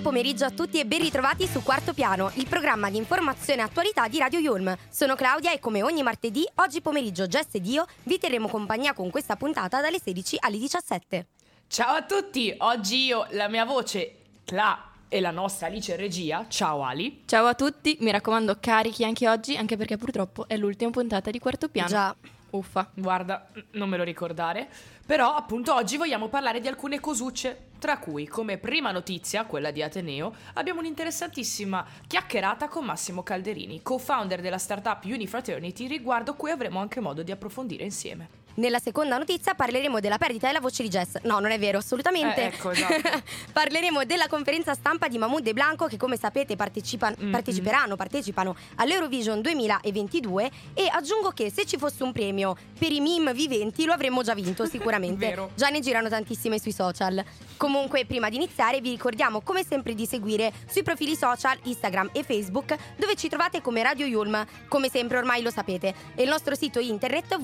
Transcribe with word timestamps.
Buon 0.00 0.14
pomeriggio 0.14 0.46
a 0.46 0.50
tutti 0.50 0.80
e 0.80 0.86
ben 0.86 1.00
ritrovati 1.00 1.46
su 1.46 1.62
Quarto 1.62 1.92
Piano, 1.92 2.30
il 2.36 2.46
programma 2.46 2.88
di 2.88 2.96
informazione 2.96 3.60
e 3.60 3.64
attualità 3.64 4.08
di 4.08 4.18
Radio 4.18 4.38
Yulm. 4.38 4.74
Sono 4.88 5.14
Claudia 5.14 5.52
e 5.52 5.58
come 5.58 5.82
ogni 5.82 6.02
martedì, 6.02 6.42
oggi 6.54 6.80
pomeriggio 6.80 7.26
Jess 7.26 7.48
ed 7.52 7.66
io 7.66 7.84
vi 8.04 8.16
terremo 8.18 8.48
compagnia 8.48 8.94
con 8.94 9.10
questa 9.10 9.36
puntata 9.36 9.82
dalle 9.82 10.00
16 10.02 10.38
alle 10.40 10.56
17. 10.56 11.26
Ciao 11.66 11.96
a 11.96 12.02
tutti, 12.04 12.54
oggi 12.60 13.04
io, 13.04 13.26
la 13.32 13.48
mia 13.48 13.66
voce, 13.66 14.14
Cla 14.46 14.90
e 15.06 15.20
la 15.20 15.30
nostra 15.30 15.66
Alice 15.66 15.90
in 15.90 15.98
regia. 15.98 16.46
Ciao 16.48 16.82
Ali. 16.82 17.24
Ciao 17.26 17.44
a 17.44 17.54
tutti, 17.54 17.98
mi 18.00 18.10
raccomando 18.10 18.56
carichi 18.58 19.04
anche 19.04 19.28
oggi, 19.28 19.54
anche 19.54 19.76
perché 19.76 19.98
purtroppo 19.98 20.48
è 20.48 20.56
l'ultima 20.56 20.90
puntata 20.90 21.30
di 21.30 21.38
Quarto 21.38 21.68
Piano. 21.68 21.88
Già. 21.88 22.16
Uffa. 22.50 22.90
Guarda, 22.94 23.48
non 23.72 23.88
me 23.88 23.96
lo 23.96 24.04
ricordare. 24.04 24.68
Però 25.04 25.34
appunto 25.34 25.74
oggi 25.74 25.96
vogliamo 25.96 26.28
parlare 26.28 26.60
di 26.60 26.68
alcune 26.68 27.00
cosucce, 27.00 27.68
tra 27.78 27.98
cui 27.98 28.26
come 28.26 28.58
prima 28.58 28.92
notizia, 28.92 29.44
quella 29.44 29.70
di 29.70 29.82
Ateneo, 29.82 30.34
abbiamo 30.54 30.80
un'interessantissima 30.80 31.84
chiacchierata 32.06 32.68
con 32.68 32.84
Massimo 32.84 33.22
Calderini, 33.22 33.82
co-founder 33.82 34.40
della 34.40 34.58
startup 34.58 35.02
Unifraternity, 35.04 35.86
riguardo 35.86 36.34
cui 36.34 36.50
avremo 36.50 36.78
anche 36.78 37.00
modo 37.00 37.22
di 37.22 37.32
approfondire 37.32 37.84
insieme. 37.84 38.39
Nella 38.60 38.78
seconda 38.78 39.16
notizia 39.16 39.54
parleremo 39.54 40.00
della 40.00 40.18
perdita 40.18 40.46
della 40.46 40.60
voce 40.60 40.82
di 40.82 40.90
Jess. 40.90 41.16
No, 41.22 41.38
non 41.38 41.50
è 41.50 41.58
vero, 41.58 41.78
assolutamente. 41.78 42.42
Eh, 42.42 42.46
ecco, 42.48 42.70
esatto. 42.72 43.22
parleremo 43.52 44.04
della 44.04 44.26
conferenza 44.28 44.74
stampa 44.74 45.08
di 45.08 45.16
Mahmoud 45.16 45.46
e 45.46 45.54
Blanco 45.54 45.86
che 45.86 45.96
come 45.96 46.18
sapete 46.18 46.56
partecipa- 46.56 47.08
Mm, 47.10 47.32
parteciperanno, 47.32 47.96
partecipano 47.96 48.54
all'Eurovision 48.76 49.40
2022 49.40 50.50
e 50.74 50.88
aggiungo 50.92 51.30
che 51.30 51.50
se 51.50 51.64
ci 51.64 51.78
fosse 51.78 52.02
un 52.02 52.12
premio 52.12 52.54
per 52.78 52.92
i 52.92 53.00
meme 53.00 53.32
viventi 53.32 53.86
lo 53.86 53.92
avremmo 53.94 54.22
già 54.22 54.34
vinto 54.34 54.66
sicuramente. 54.68 55.26
Vero. 55.26 55.50
Già 55.54 55.68
ne 55.70 55.80
girano 55.80 56.10
tantissime 56.10 56.58
sui 56.58 56.72
social. 56.72 57.24
Comunque, 57.56 58.04
prima 58.04 58.28
di 58.28 58.36
iniziare, 58.36 58.82
vi 58.82 58.90
ricordiamo 58.90 59.40
come 59.40 59.64
sempre 59.64 59.94
di 59.94 60.04
seguire 60.04 60.52
sui 60.68 60.82
profili 60.82 61.16
social 61.16 61.58
Instagram 61.62 62.10
e 62.12 62.22
Facebook, 62.22 62.76
dove 62.96 63.14
ci 63.16 63.28
trovate 63.30 63.62
come 63.62 63.82
Radio 63.82 64.04
Yulm. 64.04 64.46
Come 64.68 64.90
sempre, 64.90 65.16
ormai 65.16 65.40
lo 65.40 65.50
sapete. 65.50 65.94
E 66.14 66.22
il 66.24 66.28
nostro 66.28 66.54
sito 66.54 66.78
internet 66.78 67.38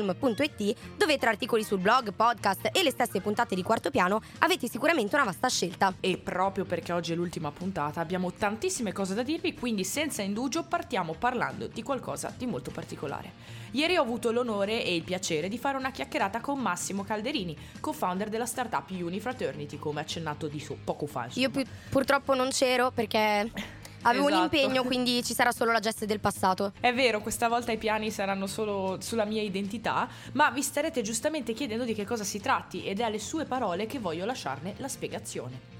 www.radioyulm.it, 0.00 0.76
dove 0.96 1.18
tra 1.18 1.30
articoli 1.30 1.62
sul 1.62 1.78
blog, 1.78 2.12
podcast 2.12 2.70
e 2.72 2.82
le 2.82 2.90
stesse 2.90 3.20
puntate 3.20 3.54
di 3.54 3.62
quarto 3.62 3.90
piano 3.90 4.20
avete 4.38 4.68
sicuramente 4.68 5.14
una 5.14 5.24
vasta 5.24 5.48
scelta. 5.48 5.94
E 6.00 6.18
proprio 6.18 6.64
perché 6.64 6.92
oggi 6.92 7.12
è 7.12 7.16
l'ultima 7.16 7.50
puntata 7.50 8.00
abbiamo 8.00 8.32
tantissime 8.32 8.92
cose 8.92 9.14
da 9.14 9.22
dirvi, 9.22 9.54
quindi 9.54 9.84
senza 9.84 10.22
indugio 10.22 10.64
partiamo 10.64 11.14
parlando 11.14 11.66
di 11.66 11.82
qualcosa 11.82 12.32
di 12.36 12.46
molto 12.46 12.70
particolare. 12.70 13.58
Ieri 13.72 13.96
ho 13.96 14.02
avuto 14.02 14.32
l'onore 14.32 14.84
e 14.84 14.96
il 14.96 15.02
piacere 15.02 15.48
di 15.48 15.58
fare 15.58 15.76
una 15.76 15.92
chiacchierata 15.92 16.40
con 16.40 16.58
Massimo 16.58 17.04
Calderini, 17.04 17.56
co-founder 17.78 18.28
della 18.28 18.46
startup 18.46 18.90
Unifraternity, 18.90 19.78
come 19.78 20.00
accennato 20.00 20.48
di 20.48 20.58
su 20.58 20.78
poco 20.82 21.06
fa. 21.06 21.26
insomma. 21.26 21.46
Io 21.46 21.50
pu- 21.50 21.70
purtroppo 21.88 22.34
non 22.34 22.48
c'ero 22.50 22.90
perché 22.90 23.50
avevo 24.02 24.26
un 24.26 24.32
Esatto. 24.32 24.56
impegno, 24.56 24.82
quindi 24.84 25.22
ci 25.22 25.34
sarà 25.34 25.52
solo 25.52 25.72
la 25.72 25.80
gesta 25.80 26.04
del 26.06 26.20
passato. 26.20 26.72
È 26.80 26.92
vero, 26.92 27.20
questa 27.20 27.48
volta 27.48 27.72
i 27.72 27.78
piani 27.78 28.10
saranno 28.10 28.46
solo 28.46 28.98
sulla 29.00 29.24
mia 29.24 29.42
identità, 29.42 30.08
ma 30.32 30.50
vi 30.50 30.62
starete 30.62 31.02
giustamente 31.02 31.52
chiedendo 31.52 31.84
di 31.84 31.94
che 31.94 32.04
cosa 32.06 32.24
si 32.24 32.40
tratti 32.40 32.84
ed 32.84 33.00
è 33.00 33.02
alle 33.04 33.18
sue 33.18 33.44
parole 33.44 33.86
che 33.86 33.98
voglio 33.98 34.24
lasciarne 34.24 34.74
la 34.78 34.88
spiegazione. 34.88 35.78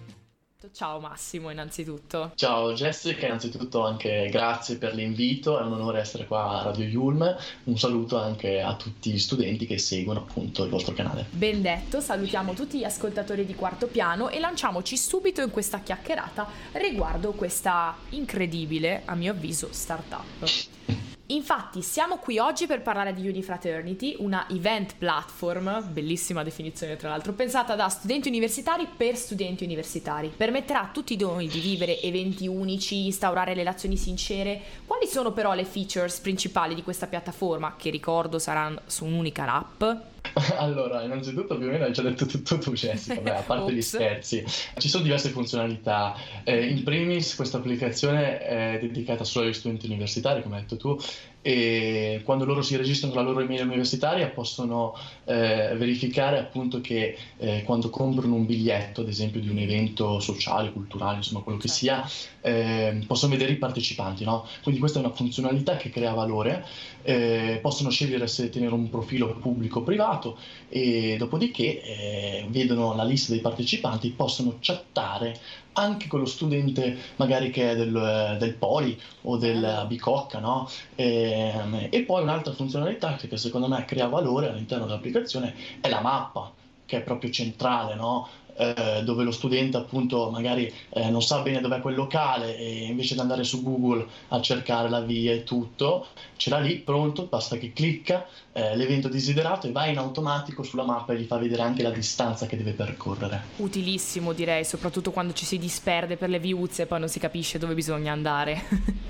Ciao 0.73 1.01
Massimo, 1.01 1.51
innanzitutto. 1.51 2.33
Ciao 2.35 2.73
Jessica, 2.75 3.27
innanzitutto 3.27 3.85
anche 3.85 4.29
grazie 4.31 4.77
per 4.77 4.95
l'invito, 4.95 5.59
è 5.59 5.63
un 5.63 5.73
onore 5.73 6.01
essere 6.01 6.27
qua 6.27 6.61
a 6.61 6.63
Radio 6.65 6.85
Yulm, 6.85 7.37
un 7.65 7.79
saluto 7.79 8.19
anche 8.19 8.61
a 8.61 8.77
tutti 8.77 9.11
gli 9.11 9.19
studenti 9.19 9.67
che 9.67 9.79
seguono 9.79 10.21
appunto 10.21 10.65
il 10.65 10.71
vostro 10.71 10.93
canale. 10.95 11.27
Ben 11.31 11.63
detto, 11.63 12.01
salutiamo 12.01 12.53
tutti 12.53 12.79
gli 12.79 12.85
ascoltatori 12.85 13.47
di 13.47 13.55
Quarto 13.55 13.87
Piano 13.87 14.29
e 14.29 14.39
lanciamoci 14.39 14.97
subito 14.97 15.41
in 15.41 15.51
questa 15.51 15.81
chiacchierata 15.81 16.47
riguardo 16.73 17.33
questa 17.33 17.97
incredibile, 18.11 19.03
a 19.07 19.15
mio 19.15 19.33
avviso, 19.33 19.69
startup. 19.73 21.09
Infatti, 21.31 21.81
siamo 21.83 22.17
qui 22.17 22.39
oggi 22.39 22.67
per 22.67 22.83
parlare 22.83 23.15
di 23.15 23.29
Unifraternity, 23.29 24.17
una 24.19 24.49
event 24.49 24.97
platform, 24.99 25.93
bellissima 25.93 26.43
definizione 26.43 26.97
tra 26.97 27.09
l'altro, 27.09 27.35
pensata 27.35 27.77
da 27.77 27.89
studenti 27.89 28.27
universitari 28.27 28.89
per 28.97 29.15
studenti 29.15 29.63
universitari. 29.63 30.33
Permetterà 30.37 30.83
a 30.83 30.91
tutti 30.93 31.17
noi 31.17 31.47
di 31.47 31.61
vivere 31.61 32.01
eventi 32.01 32.49
unici, 32.49 33.05
instaurare 33.05 33.55
relazioni 33.55 33.97
sincere. 33.97 34.61
Quali 34.85 35.07
sono 35.07 35.31
però 35.31 35.55
le 35.55 35.65
features 35.65 36.19
principali 36.19 36.75
di 36.75 36.83
questa 36.83 37.07
piattaforma, 37.07 37.77
che 37.79 37.91
ricordo 37.91 38.41
saranno 38.41 38.81
su 38.87 39.05
un'unica 39.05 39.55
app? 39.55 40.20
Allora, 40.59 41.03
innanzitutto 41.03 41.57
più 41.57 41.67
o 41.67 41.71
meno 41.71 41.85
hai 41.85 41.93
già 41.93 42.03
detto 42.03 42.27
tutto 42.27 42.59
tu 42.59 42.73
Jessica, 42.73 43.15
vabbè, 43.15 43.31
a 43.31 43.43
parte 43.43 43.73
gli 43.73 43.83
scherzi, 43.83 44.45
ci 44.79 44.89
sono 44.89 45.03
diverse 45.03 45.31
funzionalità. 45.31 46.15
Eh, 46.45 46.67
in 46.67 46.83
primis 46.83 47.35
questa 47.35 47.59
applicazione 47.59 48.39
è 48.39 48.79
dedicata 48.81 49.25
solo 49.25 49.47
agli 49.47 49.55
studenti 49.55 49.87
universitari, 49.87 50.43
come 50.43 50.57
hai 50.57 50.63
detto 50.63 50.77
tu, 50.77 50.99
e 51.43 52.21
quando 52.25 52.45
loro 52.45 52.61
si 52.61 52.77
registrano 52.77 53.15
con 53.15 53.25
la 53.25 53.31
loro 53.31 53.43
email 53.43 53.65
universitaria 53.65 54.29
possono 54.29 54.95
eh, 55.25 55.75
verificare 55.77 56.39
appunto 56.39 56.83
che 56.83 57.17
eh, 57.39 57.63
quando 57.65 57.89
comprano 57.89 58.35
un 58.35 58.45
biglietto, 58.45 59.01
ad 59.01 59.09
esempio 59.09 59.41
di 59.41 59.49
un 59.49 59.59
evento 59.59 60.21
sociale, 60.21 60.71
culturale, 60.71 61.17
insomma 61.17 61.41
quello 61.41 61.59
che 61.59 61.69
sia, 61.69 62.07
eh, 62.43 63.03
possono 63.07 63.33
vedere 63.33 63.53
i 63.53 63.57
partecipanti, 63.57 64.25
no? 64.25 64.47
Quindi 64.63 64.81
questa 64.81 64.99
è 64.99 65.05
una 65.05 65.15
funzionalità 65.15 65.77
che 65.77 65.89
crea 65.89 66.13
valore, 66.13 66.67
eh, 67.03 67.59
possono 67.63 67.89
scegliere 67.89 68.27
se 68.27 68.51
tenere 68.51 68.75
un 68.75 68.91
profilo 68.91 69.35
pubblico 69.37 69.79
o 69.79 69.83
privato 69.83 70.37
e 70.69 71.17
dopodiché 71.19 71.83
eh, 71.83 72.47
vedono 72.49 72.95
la 72.95 73.05
lista 73.05 73.33
dei 73.33 73.41
partecipanti, 73.41 74.11
possono 74.11 74.57
chattare 74.61 75.39
anche 75.81 76.07
con 76.09 76.21
lo 76.21 76.27
studente 76.27 76.97
magari 77.17 77.51
che 77.51 77.71
è 77.73 77.77
del, 77.77 78.37
del 78.39 78.57
Poli 78.57 79.01
o 79.23 79.37
del 79.37 79.85
Bicocca, 79.89 80.39
no? 80.39 80.69
Ehm, 80.95 81.89
E, 81.91 82.05
poi 82.05 82.23
un'altra 82.23 82.53
funzionalità 82.53 83.17
che 83.17 83.37
secondo 83.37 83.69
me 83.69 83.85
crea 83.85 84.07
valore 84.09 84.49
all'interno 84.49 84.87
dell'applicazione 84.87 85.55
è 85.81 85.89
la 85.89 86.01
mappa, 86.01 86.55
che 86.85 86.99
è 86.99 87.03
proprio 87.03 87.31
centrale, 87.31 87.95
no? 87.95 88.29
Eh, 88.61 89.03
dove 89.05 89.25
lo 89.25 89.31
studente 89.31 89.79
appunto 89.79 90.29
magari 90.29 90.71
eh, 90.91 91.09
non 91.09 91.23
sa 91.23 91.41
bene 91.41 91.63
dov'è 91.63 91.81
quel 91.81 91.95
locale 91.95 92.59
e 92.59 92.85
invece 92.89 93.15
di 93.15 93.21
andare 93.21 93.43
su 93.43 93.63
Google 93.63 94.07
a 94.29 94.41
cercare 94.43 94.91
la 94.91 95.01
via 95.01 95.33
e 95.33 95.45
tutto, 95.45 96.09
ce 96.37 96.51
l'ha 96.51 96.59
lì 96.59 96.77
pronto, 96.77 97.25
basta 97.25 97.57
che 97.57 97.73
clicca 97.73 98.27
eh, 98.53 98.77
l'evento 98.77 99.09
desiderato 99.09 99.67
e 99.67 99.73
va 99.73 99.87
in 99.87 99.97
automatico 99.97 100.63
sulla 100.63 100.85
mappa 100.85 101.15
e 101.15 101.21
gli 101.21 101.25
fa 101.25 101.39
vedere 101.39 101.63
anche 101.63 101.83
la 101.83 101.89
distanza 101.89 102.45
che 102.45 102.59
deve 102.59 102.73
percorrere. 102.73 103.45
Utilissimo 103.57 104.35
direi, 104.35 104.63
soprattutto 104.67 105.11
quando 105.11 105.33
ci 105.33 105.47
si 105.47 105.57
disperde 105.57 106.19
per 106.19 106.29
le 106.29 106.39
viuzze 106.39 106.83
e 106.83 106.87
poi 106.87 106.99
non 106.99 107.09
si 107.09 107.19
capisce 107.19 107.57
dove 107.57 107.73
bisogna 107.73 108.13
andare. 108.13 108.63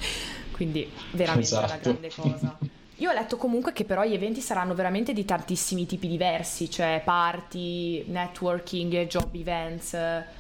Quindi 0.53 0.89
veramente 1.11 1.55
una 1.55 1.65
Esatto. 1.65 1.81
grande 1.83 2.11
cosa. 2.15 2.59
Io 3.01 3.09
ho 3.09 3.15
letto 3.15 3.39
comunque 3.39 3.73
che 3.73 3.85
però 3.85 4.05
gli 4.05 4.13
eventi 4.13 4.43
saranno 4.43 4.75
veramente 4.75 5.15
di 5.15 5.25
tantissimi 5.25 5.87
tipi 5.87 6.07
diversi, 6.07 6.69
cioè 6.69 7.01
party, 7.03 8.05
networking, 8.07 9.07
job 9.07 9.35
events. 9.35 9.97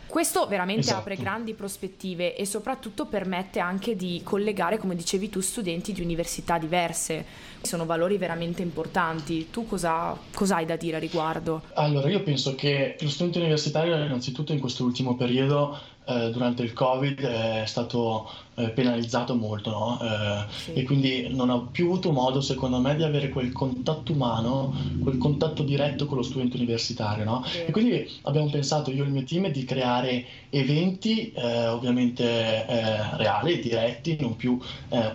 Questo 0.06 0.46
veramente 0.46 0.82
Esatto. 0.82 0.98
apre 0.98 1.16
grandi 1.16 1.54
prospettive 1.54 2.36
e 2.36 2.44
soprattutto 2.44 3.06
permette 3.06 3.60
anche 3.60 3.96
di 3.96 4.20
collegare, 4.22 4.76
come 4.76 4.94
dicevi 4.94 5.30
tu, 5.30 5.40
studenti 5.40 5.94
di 5.94 6.02
università 6.02 6.58
diverse. 6.58 7.24
Sono 7.62 7.86
valori 7.86 8.18
veramente 8.18 8.60
importanti. 8.60 9.48
Tu 9.50 9.66
cosa, 9.66 10.14
cosa 10.34 10.56
hai 10.56 10.66
da 10.66 10.76
dire 10.76 10.96
a 10.96 11.00
riguardo? 11.00 11.62
Allora, 11.74 12.10
io 12.10 12.22
penso 12.22 12.54
che 12.56 12.96
lo 13.00 13.08
studente 13.08 13.38
universitario, 13.38 13.94
innanzitutto 13.96 14.52
in 14.52 14.60
questo 14.60 14.84
ultimo 14.84 15.16
periodo, 15.16 15.78
eh, 16.10 16.30
durante 16.30 16.62
il 16.62 16.72
Covid, 16.72 17.20
è 17.20 17.64
stato 17.66 18.28
eh, 18.56 18.70
penalizzato 18.70 19.34
molto, 19.34 19.70
no? 19.70 19.98
Eh, 20.02 20.48
Sì. 20.50 20.72
E 20.72 20.82
quindi 20.82 21.28
non 21.30 21.50
ha 21.50 21.58
più 21.70 21.86
avuto 21.86 22.10
modo, 22.10 22.40
secondo 22.40 22.80
me, 22.80 22.96
di 22.96 23.02
avere 23.02 23.28
quel 23.28 23.52
contatto 23.52 24.12
umano, 24.12 24.74
quel 25.02 25.18
contatto 25.18 25.62
diretto 25.62 26.06
con 26.06 26.16
lo 26.16 26.22
studente 26.22 26.56
universitario, 26.56 27.24
no? 27.24 27.44
Vero. 27.52 27.68
E 27.68 27.70
quindi 27.70 28.10
abbiamo 28.22 28.50
pensato, 28.50 28.90
io 28.90 29.04
e 29.04 29.06
il 29.06 29.12
mio 29.12 29.24
team, 29.24 29.48
di 29.48 29.64
creare 29.64 30.24
eventi, 30.50 31.32
eh, 31.32 31.68
ovviamente 31.68 32.24
eh, 32.66 33.16
reali, 33.16 33.60
diretti, 33.60 34.16
non 34.20 34.36
più 34.36 34.58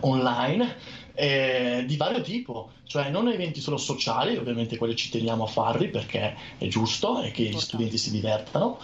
online, 0.01 0.75
eh, 1.15 1.83
di 1.87 1.95
vario 1.95 2.21
tipo, 2.21 2.69
cioè 2.85 3.09
non 3.09 3.27
eventi 3.27 3.61
solo 3.61 3.77
sociali, 3.77 4.35
ovviamente 4.35 4.77
quelli 4.77 4.95
ci 4.95 5.09
teniamo 5.09 5.45
a 5.45 5.47
farli 5.47 5.89
perché 5.89 6.35
è 6.57 6.67
giusto 6.67 7.21
e 7.21 7.31
che 7.31 7.43
gli 7.43 7.59
studenti 7.59 7.97
si 7.97 8.11
divertano, 8.11 8.77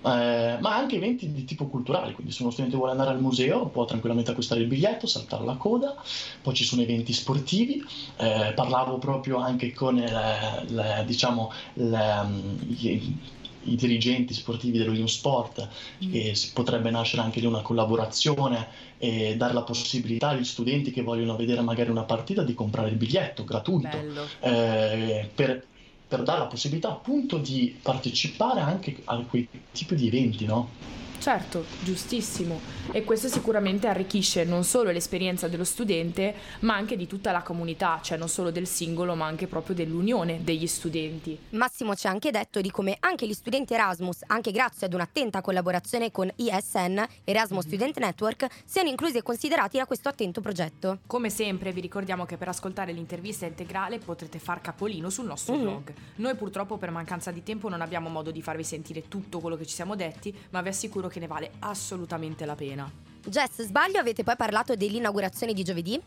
eh, 0.00 0.58
ma 0.60 0.74
anche 0.76 0.96
eventi 0.96 1.32
di 1.32 1.44
tipo 1.44 1.68
culturale, 1.68 2.12
quindi 2.12 2.32
se 2.32 2.42
uno 2.42 2.50
studente 2.50 2.76
vuole 2.76 2.92
andare 2.92 3.10
al 3.10 3.20
museo 3.20 3.70
può 3.70 3.84
tranquillamente 3.84 4.30
acquistare 4.30 4.60
il 4.60 4.66
biglietto, 4.68 5.06
saltare 5.06 5.44
la 5.44 5.56
coda, 5.56 5.96
poi 6.40 6.54
ci 6.54 6.64
sono 6.64 6.82
eventi 6.82 7.12
sportivi, 7.12 7.82
eh, 8.16 8.52
parlavo 8.54 8.98
proprio 8.98 9.38
anche 9.38 9.72
con 9.72 9.96
le- 9.96 10.64
le- 10.68 11.04
diciamo, 11.06 11.50
le, 11.74 12.18
um, 12.22 12.58
gli- 12.60 13.20
i 13.60 13.74
dirigenti 13.76 14.34
sportivi 14.34 14.78
dello 14.78 15.06
Sport 15.06 15.68
e 16.08 16.34
si 16.34 16.52
potrebbe 16.52 16.90
nascere 16.90 17.22
anche 17.22 17.40
lì 17.40 17.46
una 17.46 17.60
collaborazione 17.62 18.68
e 18.96 19.36
dare 19.36 19.52
la 19.52 19.64
possibilità 19.64 20.28
agli 20.28 20.44
studenti 20.44 20.90
che 20.90 21.02
vogliono 21.02 21.36
vedere 21.36 21.60
magari 21.60 21.90
una 21.90 22.04
partita 22.04 22.42
di 22.44 22.54
comprare 22.54 22.90
il 22.90 22.96
biglietto 22.96 23.44
gratuito. 23.44 24.06
Eh, 24.38 25.32
per, 25.34 25.68
per 26.08 26.22
dare 26.24 26.40
la 26.40 26.46
possibilità 26.48 26.90
appunto 26.90 27.38
di 27.38 27.78
partecipare 27.82 28.60
anche 28.60 29.02
a 29.04 29.24
quei 29.26 29.48
tipi 29.70 29.94
di 29.94 30.08
eventi, 30.08 30.44
no? 30.46 30.80
Certo, 31.18 31.64
giustissimo. 31.82 32.60
E 32.92 33.04
questo 33.04 33.28
sicuramente 33.28 33.86
arricchisce 33.86 34.44
non 34.44 34.64
solo 34.64 34.90
l'esperienza 34.90 35.46
dello 35.48 35.64
studente, 35.64 36.34
ma 36.60 36.74
anche 36.74 36.96
di 36.96 37.06
tutta 37.06 37.32
la 37.32 37.42
comunità, 37.42 38.00
cioè 38.02 38.16
non 38.16 38.28
solo 38.28 38.50
del 38.50 38.66
singolo, 38.66 39.14
ma 39.14 39.26
anche 39.26 39.46
proprio 39.46 39.74
dell'unione 39.74 40.42
degli 40.42 40.66
studenti. 40.66 41.38
Massimo 41.50 41.94
ci 41.94 42.06
ha 42.06 42.10
anche 42.10 42.30
detto 42.30 42.60
di 42.60 42.70
come 42.70 42.96
anche 43.00 43.26
gli 43.26 43.34
studenti 43.34 43.74
Erasmus, 43.74 44.22
anche 44.28 44.52
grazie 44.52 44.86
ad 44.86 44.94
un'attenta 44.94 45.40
collaborazione 45.42 46.10
con 46.10 46.30
ISN, 46.36 47.04
Erasmus 47.24 47.66
mm-hmm. 47.66 47.74
Student 47.74 47.98
Network, 47.98 48.46
siano 48.64 48.88
inclusi 48.88 49.18
e 49.18 49.22
considerati 49.22 49.76
da 49.76 49.84
questo 49.84 50.08
attento 50.08 50.40
progetto. 50.40 51.00
Come 51.06 51.28
sempre 51.30 51.72
vi 51.72 51.80
ricordiamo 51.80 52.24
che 52.24 52.36
per 52.36 52.48
ascoltare 52.48 52.92
l'intervista 52.92 53.44
integrale 53.44 53.98
potrete 53.98 54.38
far 54.38 54.60
capolino 54.60 55.10
sul 55.10 55.26
nostro 55.26 55.54
mm-hmm. 55.54 55.62
blog. 55.62 55.92
Noi 56.16 56.34
purtroppo 56.36 56.78
per 56.78 56.90
mancanza 56.90 57.32
di 57.32 57.42
tempo 57.42 57.68
non 57.68 57.82
abbiamo 57.82 58.08
modo 58.08 58.30
di 58.30 58.40
farvi 58.40 58.64
sentire 58.64 59.08
tutto 59.08 59.40
quello 59.40 59.56
che 59.56 59.66
ci 59.66 59.74
siamo 59.74 59.94
detti, 59.94 60.34
ma 60.50 60.62
vi 60.62 60.68
assicuro 60.68 61.07
che 61.08 61.20
ne 61.20 61.26
vale 61.26 61.50
assolutamente 61.60 62.44
la 62.44 62.54
pena. 62.54 62.90
Jess, 63.24 63.62
sbaglio, 63.62 63.98
avete 63.98 64.22
poi 64.22 64.36
parlato 64.36 64.74
dell'inaugurazione 64.74 65.52
di 65.52 65.62
giovedì? 65.62 66.00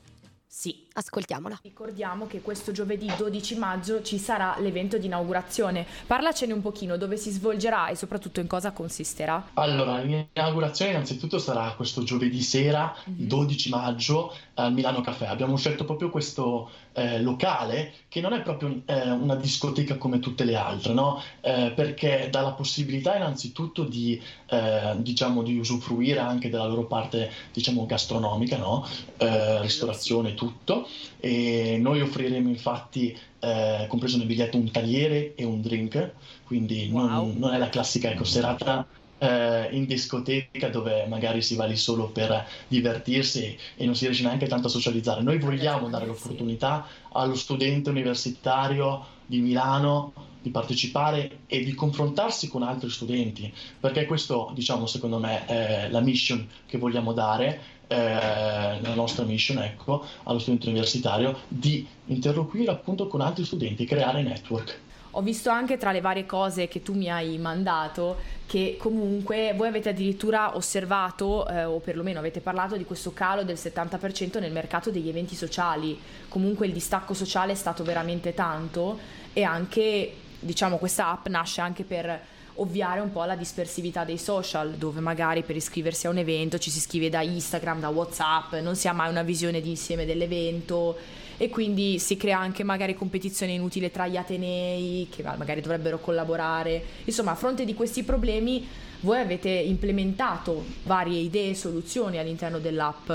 Sì. 0.48 0.86
Ascoltiamola. 0.94 1.60
Ricordiamo 1.64 2.28
che 2.28 2.42
questo 2.42 2.74
giovedì 2.74 3.10
12 3.16 3.58
maggio 3.58 4.02
ci 4.02 4.18
sarà 4.18 4.58
l'evento 4.60 4.98
di 4.98 5.06
inaugurazione. 5.06 5.86
Parlacene 6.06 6.52
un 6.52 6.62
pochino 6.62 6.98
dove 6.98 7.16
si 7.16 7.32
svolgerà 7.32 7.88
e 7.88 7.96
soprattutto 7.96 8.42
in 8.42 8.48
cosa 8.48 8.72
consisterà. 8.72 9.52
Allora, 9.54 10.02
l'inaugurazione 10.02 10.92
innanzitutto 10.92 11.40
sarà 11.40 11.74
questo 11.78 12.04
giovedì 12.04 12.42
sera, 12.42 12.94
mm-hmm. 13.10 13.26
12 13.26 13.70
maggio, 13.70 14.36
al 14.56 14.74
Milano 14.74 15.02
Caffè. 15.02 15.28
Abbiamo 15.28 15.56
scelto 15.56 15.86
proprio 15.86 16.10
questo 16.10 16.70
eh, 16.94 17.22
locale 17.22 17.94
che 18.10 18.20
non 18.22 18.34
è 18.34 18.42
proprio 18.42 18.82
eh, 18.86 19.10
una 19.10 19.36
discoteca 19.36 19.96
come 19.98 20.20
tutte 20.20 20.44
le 20.44 20.56
altre, 20.56 20.94
no? 20.94 21.22
Eh, 21.42 21.72
perché 21.74 22.28
dà 22.30 22.42
la 22.42 22.52
possibilità 22.52 23.16
innanzitutto 23.16 23.84
di, 23.84 24.22
eh, 24.50 24.96
diciamo, 24.98 25.42
di 25.44 25.58
usufruire 25.58 26.20
anche 26.20 26.50
della 26.50 26.66
loro 26.68 26.86
parte 26.86 27.32
diciamo, 27.54 27.86
gastronomica, 27.86 28.58
no? 28.58 28.86
Eh, 29.18 29.62
ristorazione, 29.62 30.34
tutto. 30.34 30.88
E 31.20 31.78
noi 31.80 32.02
offriremo 32.02 32.50
infatti, 32.50 33.18
eh, 33.40 33.86
compreso 33.88 34.18
nel 34.18 34.28
biglietto, 34.28 34.58
un 34.58 34.70
tagliere 34.70 35.34
e 35.36 35.44
un 35.44 35.62
drink, 35.62 36.14
quindi 36.46 36.90
wow. 36.92 37.08
non, 37.08 37.36
non, 37.38 37.54
è 37.54 37.58
la 37.58 37.70
classica 37.70 38.12
ecco, 38.12 38.24
serata 38.24 38.86
eh, 39.22 39.68
in 39.72 39.86
discoteca 39.86 40.70
dove 40.70 41.06
magari 41.06 41.44
si 41.44 41.56
va 41.56 41.66
lì 41.66 41.78
solo 41.78 42.08
per 42.08 42.48
divertirsi 42.68 43.56
e 43.78 43.86
non 43.86 43.96
si 43.96 44.06
riesce 44.06 44.24
neanche 44.24 44.48
tanto 44.48 44.68
a 44.68 44.72
socializzare. 44.72 45.22
Noi 45.22 45.38
vogliamo 45.38 45.90
dare 45.90 46.08
l'opportunità 46.08 46.88
allo 47.12 47.36
studente 47.36 47.92
universitario 47.92 49.06
di 49.26 49.40
Milano 49.40 50.30
di 50.42 50.50
partecipare 50.50 51.42
e 51.46 51.64
di 51.64 51.76
confrontarsi 51.76 52.48
con 52.48 52.64
altri 52.64 52.90
studenti, 52.90 53.54
perché 53.80 54.06
questo, 54.06 54.50
diciamo, 54.56 54.88
secondo 54.88 55.20
me 55.20 55.46
è 55.46 55.88
la 55.92 56.00
mission 56.00 56.48
che 56.66 56.80
vogliamo 56.80 57.14
dare, 57.14 57.62
eh, 57.88 58.82
la 58.82 58.94
nostra 58.96 59.24
mission, 59.24 59.60
ecco, 59.60 60.04
allo 60.24 60.40
studente 60.40 60.68
universitario, 60.68 61.42
di 61.48 61.86
interloquire 62.08 62.72
appunto 62.72 63.06
con 63.06 63.22
altri 63.22 63.46
studenti, 63.46 63.86
creare 63.86 64.24
network. 64.24 64.80
Ho 65.12 65.22
visto 65.22 65.50
anche 65.50 65.78
tra 65.78 65.92
le 65.92 66.02
varie 66.02 66.26
cose 66.26 66.68
che 66.68 66.82
tu 66.82 66.94
mi 66.94 67.10
hai 67.10 67.38
mandato 67.38 68.40
che 68.46 68.76
comunque 68.78 69.54
voi 69.56 69.68
avete 69.68 69.90
addirittura 69.90 70.56
osservato 70.56 71.48
eh, 71.48 71.64
o 71.64 71.80
perlomeno 71.80 72.20
avete 72.20 72.42
parlato 72.42 72.76
di 72.76 72.84
questo 72.84 73.14
calo 73.14 73.44
del 73.44 73.56
70% 73.56 74.40
nel 74.40 74.52
mercato 74.52 74.90
degli 74.90 75.08
eventi 75.08 75.36
sociali. 75.36 76.00
Comunque 76.28 76.68
il 76.68 76.74
distacco 76.74 77.14
sociale 77.14 77.54
è 77.54 77.56
stato 77.56 77.84
veramente 77.84 78.34
tanto 78.34 79.00
e 79.34 79.44
anche 79.44 80.14
diciamo 80.42 80.78
questa 80.78 81.10
app 81.10 81.28
nasce 81.28 81.62
anche 81.62 81.84
per 81.84 82.20
ovviare 82.56 83.00
un 83.00 83.12
po' 83.12 83.22
alla 83.22 83.36
dispersività 83.36 84.04
dei 84.04 84.18
social, 84.18 84.72
dove 84.72 85.00
magari 85.00 85.44
per 85.44 85.56
iscriversi 85.56 86.08
a 86.08 86.10
un 86.10 86.18
evento 86.18 86.58
ci 86.58 86.70
si 86.70 86.80
scrive 86.80 87.10
da 87.10 87.22
Instagram, 87.22 87.80
da 87.80 87.90
WhatsApp, 87.90 88.56
non 88.56 88.76
si 88.76 88.88
ha 88.88 88.94
mai 88.94 89.10
una 89.10 89.24
visione 89.24 89.62
di 89.62 89.70
insieme 89.70 90.06
dell'evento 90.06 90.98
e 91.38 91.50
quindi 91.50 91.98
si 91.98 92.18
crea 92.18 92.38
anche 92.38 92.64
magari 92.64 92.94
competizione 92.94 93.54
inutile 93.54 93.90
tra 93.90 94.06
gli 94.08 94.18
atenei 94.18 95.08
che 95.10 95.24
magari 95.24 95.62
dovrebbero 95.62 96.00
collaborare. 96.00 96.84
Insomma, 97.06 97.32
a 97.32 97.36
fronte 97.36 97.66
di 97.66 97.74
questi 97.74 98.04
problemi 98.04 98.68
voi 99.02 99.20
avete 99.20 99.50
implementato 99.50 100.64
varie 100.84 101.20
idee 101.20 101.52
e 101.52 101.56
soluzioni 101.56 102.20
all'interno 102.20 102.60
dell'app. 102.60 103.12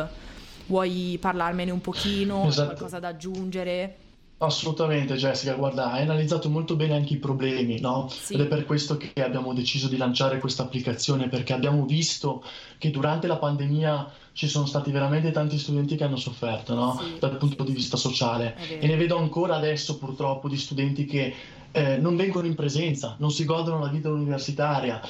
Vuoi 0.67 1.19
parlarmene 1.21 1.71
un 1.71 1.81
pochino? 1.81 2.49
Esatto. 2.49 2.71
Qualcosa 2.71 2.99
da 2.99 3.09
aggiungere? 3.09 4.06
Assolutamente 4.39 5.15
Jessica, 5.15 5.55
guarda, 5.55 5.93
hai 5.93 6.03
analizzato 6.03 6.51
molto 6.51 6.77
bene 6.77 6.95
anche 6.95 7.15
i 7.15 7.19
problemi, 7.19 7.81
no? 7.81 8.07
Sì. 8.11 8.35
Ed 8.35 8.43
è 8.43 8.47
per 8.47 8.67
questo 8.67 8.99
che 8.99 9.23
abbiamo 9.23 9.55
deciso 9.55 9.89
di 9.89 9.97
lanciare 9.97 10.39
questa 10.39 10.63
applicazione, 10.63 11.29
perché 11.29 11.55
abbiamo 11.55 11.87
visto 11.87 12.45
che 12.77 12.91
durante 12.91 13.29
la 13.29 13.37
pandemia 13.37 14.13
ci 14.35 14.47
sono 14.47 14.67
stati 14.67 14.91
veramente 14.91 15.31
tanti 15.31 15.59
studenti 15.59 15.97
che 15.97 16.05
hanno 16.05 16.17
sofferto, 16.17 16.75
no? 16.75 17.01
Sì, 17.03 17.19
Dal 17.19 17.39
punto 17.39 17.65
di 17.65 17.73
vista 17.73 17.97
sociale. 17.97 18.57
E 18.79 18.87
ne 18.87 18.97
vedo 18.97 19.17
ancora 19.17 19.57
adesso 19.57 19.97
purtroppo 19.97 20.51
di 20.51 20.59
studenti 20.59 21.07
che 21.07 21.35
eh, 21.73 21.97
non 21.97 22.15
vengono 22.15 22.47
in 22.47 22.55
presenza, 22.55 23.17
non 23.19 23.31
si 23.31 23.47
godono 23.47 23.79
la 23.79 23.89
vita 23.89 24.11
universitaria, 24.11 25.01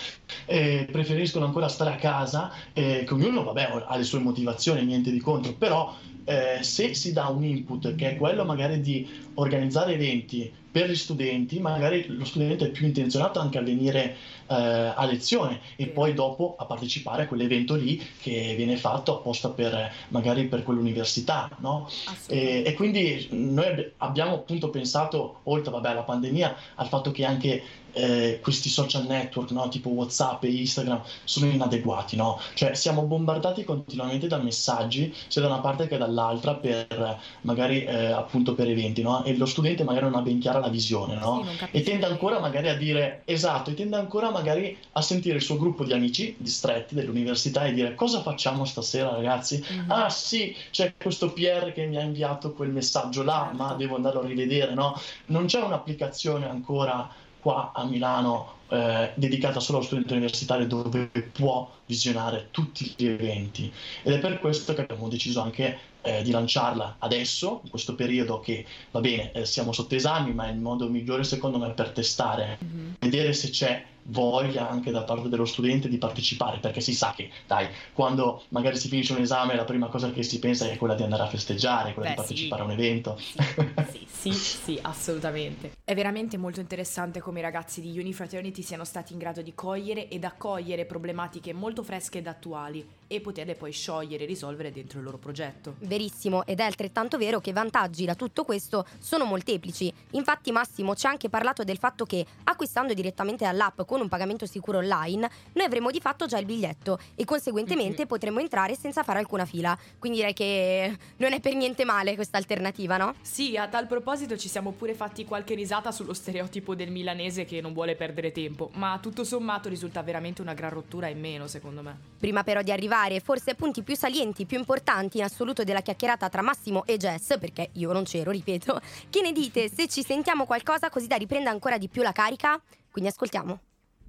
eh, 0.44 0.86
preferiscono 0.90 1.46
ancora 1.46 1.66
stare 1.66 1.90
a 1.90 1.96
casa, 1.96 2.52
eh, 2.72 3.02
che 3.04 3.12
ognuno 3.12 3.42
vabbè, 3.42 3.84
ha 3.86 3.96
le 3.96 4.04
sue 4.04 4.20
motivazioni, 4.20 4.84
niente 4.84 5.10
di 5.10 5.20
contro, 5.20 5.52
però 5.54 5.92
eh, 6.26 6.58
se 6.62 6.92
si 6.94 7.12
dà 7.12 7.28
un 7.28 7.44
input 7.44 7.94
che 7.94 8.10
è 8.10 8.16
quello 8.16 8.44
magari 8.44 8.80
di 8.80 9.08
organizzare 9.34 9.94
eventi 9.94 10.52
per 10.76 10.90
gli 10.90 10.94
studenti, 10.94 11.58
magari 11.58 12.04
lo 12.08 12.26
studente 12.26 12.66
è 12.66 12.70
più 12.70 12.84
intenzionato 12.84 13.40
anche 13.40 13.56
a 13.56 13.62
venire 13.62 14.14
eh, 14.46 14.54
a 14.94 15.06
lezione 15.06 15.60
e 15.74 15.86
poi 15.86 16.12
dopo 16.12 16.54
a 16.58 16.66
partecipare 16.66 17.22
a 17.22 17.26
quell'evento 17.26 17.76
lì 17.76 17.98
che 18.20 18.52
viene 18.58 18.76
fatto 18.76 19.16
apposta 19.16 19.48
per 19.48 19.90
magari 20.08 20.44
per 20.48 20.64
quell'università, 20.64 21.48
no? 21.60 21.88
E, 22.26 22.62
e, 22.66 22.74
quindi 22.74 23.26
noi 23.30 23.90
abbiamo 23.98 24.34
appunto 24.34 24.68
pensato, 24.68 25.40
oltre 25.44 25.70
vabbè, 25.70 25.88
alla 25.88 26.02
pandemia, 26.02 26.56
al 26.74 26.88
fatto 26.88 27.10
che 27.10 27.24
anche 27.24 27.62
eh, 27.96 28.40
questi 28.42 28.68
social 28.68 29.06
network, 29.06 29.50
no? 29.50 29.68
tipo 29.68 29.88
WhatsApp 29.88 30.44
e 30.44 30.50
Instagram, 30.50 31.00
sono 31.24 31.46
inadeguati, 31.46 32.16
no? 32.16 32.38
Cioè 32.54 32.74
siamo 32.74 33.02
bombardati 33.02 33.64
continuamente 33.64 34.26
da 34.26 34.36
messaggi, 34.38 35.14
sia 35.28 35.40
da 35.40 35.48
una 35.48 35.60
parte 35.60 35.88
che 35.88 35.96
dall'altra, 35.96 36.54
per 36.54 37.20
magari 37.42 37.84
eh, 37.84 38.06
appunto 38.06 38.54
per 38.54 38.68
eventi, 38.68 39.02
no? 39.02 39.24
E 39.24 39.36
lo 39.36 39.46
studente 39.46 39.82
magari 39.84 40.04
non 40.04 40.16
ha 40.16 40.20
ben 40.20 40.38
chiara 40.38 40.58
la 40.58 40.68
visione, 40.68 41.16
no? 41.16 41.46
Sì, 41.58 41.64
e 41.70 41.82
tende 41.82 42.06
ancora 42.06 42.38
magari 42.38 42.68
a 42.68 42.76
dire, 42.76 43.22
esatto, 43.24 43.70
e 43.70 43.74
tende 43.74 43.96
ancora 43.96 44.30
magari 44.30 44.76
a 44.92 45.00
sentire 45.00 45.36
il 45.36 45.42
suo 45.42 45.56
gruppo 45.56 45.84
di 45.84 45.92
amici 45.92 46.36
distretti 46.38 46.94
dell'università 46.94 47.64
e 47.64 47.72
dire 47.72 47.94
cosa 47.94 48.20
facciamo 48.20 48.64
stasera 48.64 49.10
ragazzi? 49.10 49.64
Mm-hmm. 49.72 49.90
Ah 49.90 50.10
sì, 50.10 50.54
c'è 50.70 50.94
questo 51.00 51.32
PR 51.32 51.72
che 51.72 51.86
mi 51.86 51.96
ha 51.96 52.02
inviato 52.02 52.52
quel 52.52 52.70
messaggio 52.70 53.22
là, 53.22 53.46
certo. 53.48 53.62
ma 53.62 53.74
devo 53.74 53.96
andarlo 53.96 54.20
a 54.20 54.26
rivedere, 54.26 54.74
no? 54.74 55.00
Non 55.26 55.46
c'è 55.46 55.62
un'applicazione 55.62 56.46
ancora 56.46 57.24
qua 57.46 57.70
a 57.72 57.84
Milano 57.84 58.54
eh, 58.70 59.12
dedicata 59.14 59.60
solo 59.60 59.78
allo 59.78 59.86
studente 59.86 60.14
universitario 60.14 60.66
dove 60.66 61.06
può 61.30 61.70
visionare 61.86 62.48
tutti 62.50 62.92
gli 62.96 63.06
eventi 63.06 63.72
ed 64.02 64.14
è 64.14 64.18
per 64.18 64.40
questo 64.40 64.74
che 64.74 64.80
abbiamo 64.80 65.06
deciso 65.06 65.42
anche 65.42 65.78
eh, 66.02 66.24
di 66.24 66.32
lanciarla 66.32 66.96
adesso, 66.98 67.60
in 67.62 67.70
questo 67.70 67.94
periodo 67.94 68.40
che 68.40 68.66
va 68.90 68.98
bene, 68.98 69.30
eh, 69.30 69.44
siamo 69.44 69.70
sotto 69.70 69.94
esami, 69.94 70.34
ma 70.34 70.48
è 70.48 70.50
il 70.50 70.58
modo 70.58 70.88
migliore 70.88 71.22
secondo 71.22 71.58
me 71.58 71.70
per 71.70 71.90
testare, 71.90 72.58
mm-hmm. 72.64 72.90
vedere 72.98 73.32
se 73.32 73.50
c'è 73.50 73.84
voglia 74.06 74.68
anche 74.68 74.90
da 74.90 75.02
parte 75.02 75.28
dello 75.28 75.44
studente 75.44 75.88
di 75.88 75.98
partecipare, 75.98 76.58
perché 76.58 76.80
si 76.80 76.94
sa 76.94 77.12
che, 77.16 77.30
dai, 77.46 77.68
quando 77.92 78.42
magari 78.48 78.76
si 78.76 78.88
finisce 78.88 79.12
un 79.12 79.20
esame 79.20 79.54
la 79.54 79.64
prima 79.64 79.88
cosa 79.88 80.10
che 80.10 80.22
si 80.22 80.38
pensa 80.38 80.68
è 80.68 80.76
quella 80.76 80.94
di 80.94 81.02
andare 81.02 81.22
a 81.22 81.26
festeggiare, 81.26 81.92
quella 81.92 82.10
Beh, 82.10 82.14
di 82.14 82.20
partecipare 82.20 82.62
sì. 82.62 82.68
a 82.68 82.72
un 82.72 82.78
evento. 82.78 83.18
Sì, 83.18 84.06
sì, 84.08 84.32
sì, 84.32 84.32
sì, 84.32 84.78
assolutamente. 84.82 85.72
È 85.84 85.94
veramente 85.94 86.36
molto 86.36 86.60
interessante 86.60 87.20
come 87.20 87.38
i 87.38 87.42
ragazzi 87.42 87.80
di 87.80 87.98
Unifraternity 87.98 88.62
siano 88.62 88.84
stati 88.84 89.12
in 89.12 89.18
grado 89.18 89.42
di 89.42 89.54
cogliere 89.54 90.08
ed 90.08 90.24
accogliere 90.24 90.84
problematiche 90.84 91.52
molto 91.52 91.82
fresche 91.82 92.18
ed 92.18 92.26
attuali 92.26 92.86
e 93.06 93.20
poterle 93.20 93.54
poi 93.54 93.72
sciogliere 93.72 94.24
e 94.24 94.26
risolvere 94.26 94.72
dentro 94.72 94.98
il 94.98 95.04
loro 95.04 95.18
progetto. 95.18 95.76
Verissimo, 95.80 96.44
ed 96.44 96.60
è 96.60 96.62
altrettanto 96.62 97.18
vero 97.18 97.40
che 97.40 97.50
i 97.50 97.52
vantaggi 97.52 98.04
da 98.04 98.14
tutto 98.14 98.44
questo 98.44 98.86
sono 98.98 99.24
molteplici. 99.24 99.92
Infatti 100.12 100.50
Massimo 100.50 100.94
ci 100.94 101.06
ha 101.06 101.10
anche 101.10 101.28
parlato 101.28 101.64
del 101.64 101.78
fatto 101.78 102.04
che 102.04 102.24
acquistando 102.44 102.94
direttamente 102.94 103.44
dall'app 103.44 103.82
con 103.82 104.00
un 104.00 104.08
pagamento 104.08 104.46
sicuro 104.46 104.78
online, 104.78 105.30
noi 105.52 105.64
avremo 105.64 105.90
di 105.90 106.00
fatto 106.00 106.26
già 106.26 106.38
il 106.38 106.46
biglietto 106.46 106.98
e 107.14 107.24
conseguentemente 107.24 107.98
mm-hmm. 107.98 108.06
potremo 108.06 108.40
entrare 108.40 108.74
senza 108.74 109.02
fare 109.02 109.18
alcuna 109.18 109.44
fila. 109.44 109.78
Quindi 109.98 110.18
direi 110.18 110.34
che 110.34 110.96
non 111.18 111.32
è 111.32 111.40
per 111.40 111.54
niente 111.54 111.84
male 111.84 112.14
questa 112.14 112.38
alternativa, 112.38 112.96
no? 112.96 113.14
Sì, 113.20 113.56
a 113.56 113.68
tal 113.68 113.86
proposito 113.86 114.36
ci 114.36 114.48
siamo 114.48 114.72
pure 114.72 114.94
fatti 114.94 115.24
qualche 115.24 115.54
risata 115.54 115.92
sullo 115.92 116.14
stereotipo 116.14 116.74
del 116.74 116.90
milanese 116.90 117.44
che 117.44 117.60
non 117.60 117.72
vuole 117.72 117.94
perdere 117.94 118.32
tempo, 118.32 118.70
ma 118.74 118.98
tutto 119.00 119.24
sommato 119.24 119.68
risulta 119.68 120.02
veramente 120.02 120.42
una 120.42 120.54
gran 120.54 120.70
rottura 120.70 121.08
in 121.08 121.20
meno, 121.20 121.46
secondo 121.46 121.82
me. 121.82 121.96
Prima 122.18 122.42
però 122.42 122.62
di 122.62 122.72
arrivare 122.72 122.95
arrivare 122.96 123.20
forse 123.20 123.50
ai 123.50 123.56
punti 123.56 123.82
più 123.82 123.94
salienti, 123.96 124.46
più 124.46 124.58
importanti 124.58 125.18
in 125.18 125.24
assoluto 125.24 125.62
della 125.64 125.80
chiacchierata 125.80 126.28
tra 126.28 126.42
Massimo 126.42 126.84
e 126.86 126.96
Jess, 126.96 127.38
perché 127.38 127.70
io 127.74 127.92
non 127.92 128.04
c'ero, 128.04 128.30
ripeto. 128.30 128.80
Che 129.10 129.20
ne 129.20 129.32
dite 129.32 129.68
se 129.68 129.86
ci 129.88 130.02
sentiamo 130.02 130.46
qualcosa 130.46 130.88
così 130.88 131.06
da 131.06 131.16
riprendere 131.16 131.50
ancora 131.50 131.78
di 131.78 131.88
più 131.88 132.02
la 132.02 132.12
carica? 132.12 132.60
Quindi 132.90 133.10
ascoltiamo. 133.10 133.60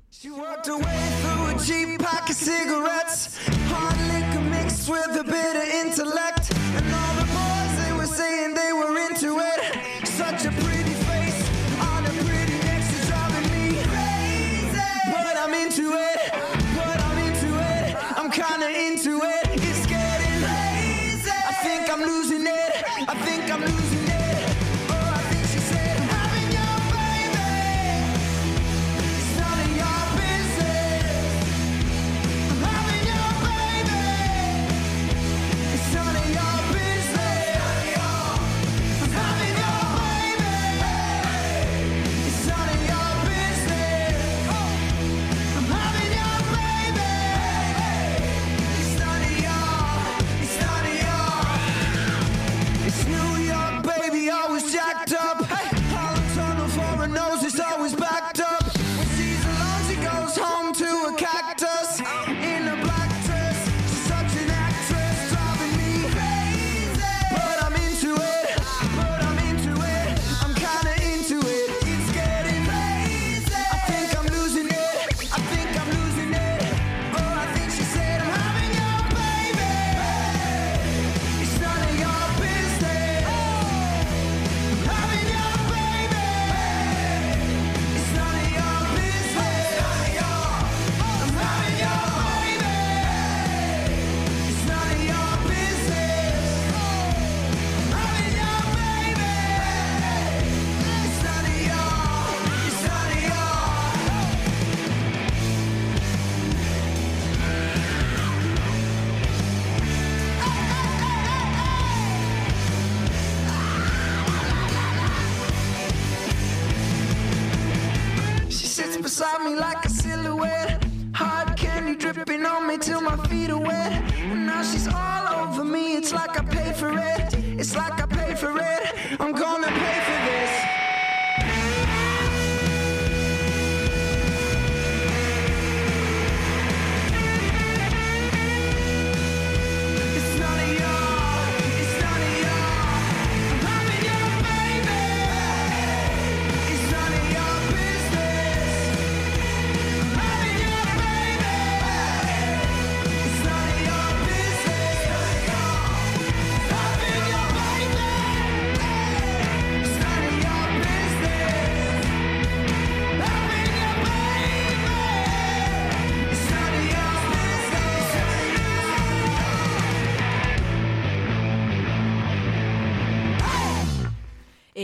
She 0.09 0.29
walked 0.29 0.69
away 0.69 1.09
through 1.21 1.49
a 1.49 1.59
cheap 1.59 2.01
pack 2.01 2.29
of 2.29 2.35
cigarettes. 2.35 3.37
Hard 3.69 3.99
liquor 4.07 4.39
mixed 4.39 4.87
with 4.87 5.19
a 5.19 5.23
bit 5.23 5.55
intellect. 5.83 6.49
And 6.77 6.93
all 6.93 7.15
the 7.17 7.27
boys, 7.33 7.83
they 7.83 7.91
were 7.91 8.07
saying 8.07 8.53
they 8.53 8.71
were 8.71 8.97
into 8.97 9.37
it. 9.37 9.86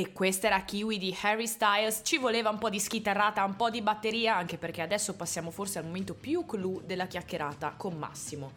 E 0.03 0.12
questa 0.12 0.48
era 0.48 0.60
Kiwi 0.63 0.98
di 0.98 1.17
Harry 1.22 1.48
Styles. 1.48 2.01
Ci 2.03 2.17
voleva 2.17 2.50
un 2.50 2.57
po' 2.57 2.69
di 2.69 2.77
schitarrata, 2.77 3.45
un 3.45 3.55
po' 3.55 3.69
di 3.69 3.81
batteria, 3.81 4.36
anche 4.36 4.57
perché 4.57 4.81
adesso 4.81 5.15
passiamo 5.15 5.50
forse 5.50 5.79
al 5.79 5.86
momento 5.86 6.13
più 6.13 6.45
clou 6.45 6.81
della 6.86 7.05
chiacchierata 7.05 7.75
con 7.77 7.93
Massimo. 7.93 8.51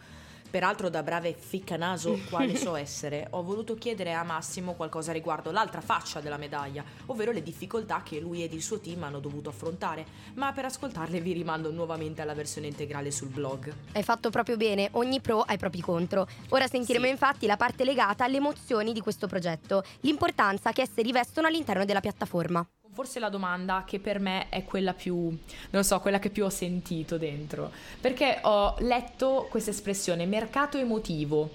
Peraltro, 0.56 0.88
da 0.88 1.02
brave 1.02 1.34
ficcanaso 1.38 2.18
quale 2.30 2.56
so 2.56 2.76
essere, 2.76 3.26
ho 3.32 3.42
voluto 3.42 3.74
chiedere 3.74 4.14
a 4.14 4.22
Massimo 4.22 4.72
qualcosa 4.72 5.12
riguardo 5.12 5.50
l'altra 5.50 5.82
faccia 5.82 6.20
della 6.20 6.38
medaglia, 6.38 6.82
ovvero 7.06 7.30
le 7.30 7.42
difficoltà 7.42 8.00
che 8.02 8.20
lui 8.20 8.42
ed 8.42 8.54
il 8.54 8.62
suo 8.62 8.80
team 8.80 9.02
hanno 9.02 9.18
dovuto 9.18 9.50
affrontare. 9.50 10.06
Ma 10.36 10.54
per 10.54 10.64
ascoltarle 10.64 11.20
vi 11.20 11.34
rimando 11.34 11.70
nuovamente 11.70 12.22
alla 12.22 12.32
versione 12.32 12.68
integrale 12.68 13.10
sul 13.10 13.28
blog. 13.28 13.70
Hai 13.92 14.02
fatto 14.02 14.30
proprio 14.30 14.56
bene, 14.56 14.88
ogni 14.92 15.20
pro 15.20 15.42
ha 15.42 15.52
i 15.52 15.58
propri 15.58 15.82
contro. 15.82 16.26
Ora 16.48 16.66
sentiremo 16.66 17.04
Sì. 17.04 17.10
infatti 17.10 17.44
la 17.44 17.58
parte 17.58 17.84
legata 17.84 18.24
alle 18.24 18.38
emozioni 18.38 18.94
di 18.94 19.00
questo 19.02 19.26
progetto, 19.26 19.84
l'importanza 20.00 20.72
che 20.72 20.80
esse 20.80 21.02
rivestono 21.02 21.48
all'interno 21.48 21.84
della 21.84 22.00
piattaforma. 22.00 22.66
Forse 22.96 23.20
la 23.20 23.28
domanda 23.28 23.84
che 23.86 24.00
per 24.00 24.18
me 24.18 24.48
è 24.48 24.64
quella 24.64 24.94
più, 24.94 25.16
non 25.16 25.38
lo 25.68 25.82
so, 25.82 26.00
quella 26.00 26.18
che 26.18 26.30
più 26.30 26.46
ho 26.46 26.48
sentito 26.48 27.18
dentro, 27.18 27.70
perché 28.00 28.38
ho 28.40 28.74
letto 28.78 29.48
questa 29.50 29.68
espressione 29.68 30.24
mercato 30.24 30.78
emotivo 30.78 31.50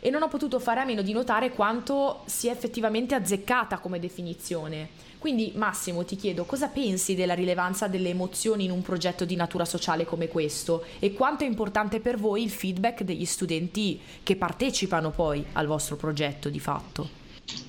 e 0.00 0.08
non 0.08 0.22
ho 0.22 0.28
potuto 0.28 0.58
fare 0.58 0.80
a 0.80 0.86
meno 0.86 1.02
di 1.02 1.12
notare 1.12 1.50
quanto 1.50 2.22
sia 2.24 2.50
effettivamente 2.50 3.14
azzeccata 3.14 3.76
come 3.76 3.98
definizione. 3.98 4.88
Quindi 5.18 5.52
Massimo 5.54 6.02
ti 6.02 6.16
chiedo 6.16 6.46
cosa 6.46 6.68
pensi 6.68 7.14
della 7.14 7.34
rilevanza 7.34 7.88
delle 7.88 8.08
emozioni 8.08 8.64
in 8.64 8.70
un 8.70 8.80
progetto 8.80 9.26
di 9.26 9.36
natura 9.36 9.66
sociale 9.66 10.06
come 10.06 10.28
questo 10.28 10.82
e 10.98 11.12
quanto 11.12 11.44
è 11.44 11.46
importante 11.46 12.00
per 12.00 12.16
voi 12.16 12.42
il 12.42 12.50
feedback 12.50 13.02
degli 13.02 13.26
studenti 13.26 14.00
che 14.22 14.36
partecipano 14.36 15.10
poi 15.10 15.44
al 15.52 15.66
vostro 15.66 15.96
progetto 15.96 16.48
di 16.48 16.58
fatto. 16.58 17.06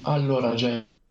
Allora, 0.03 0.53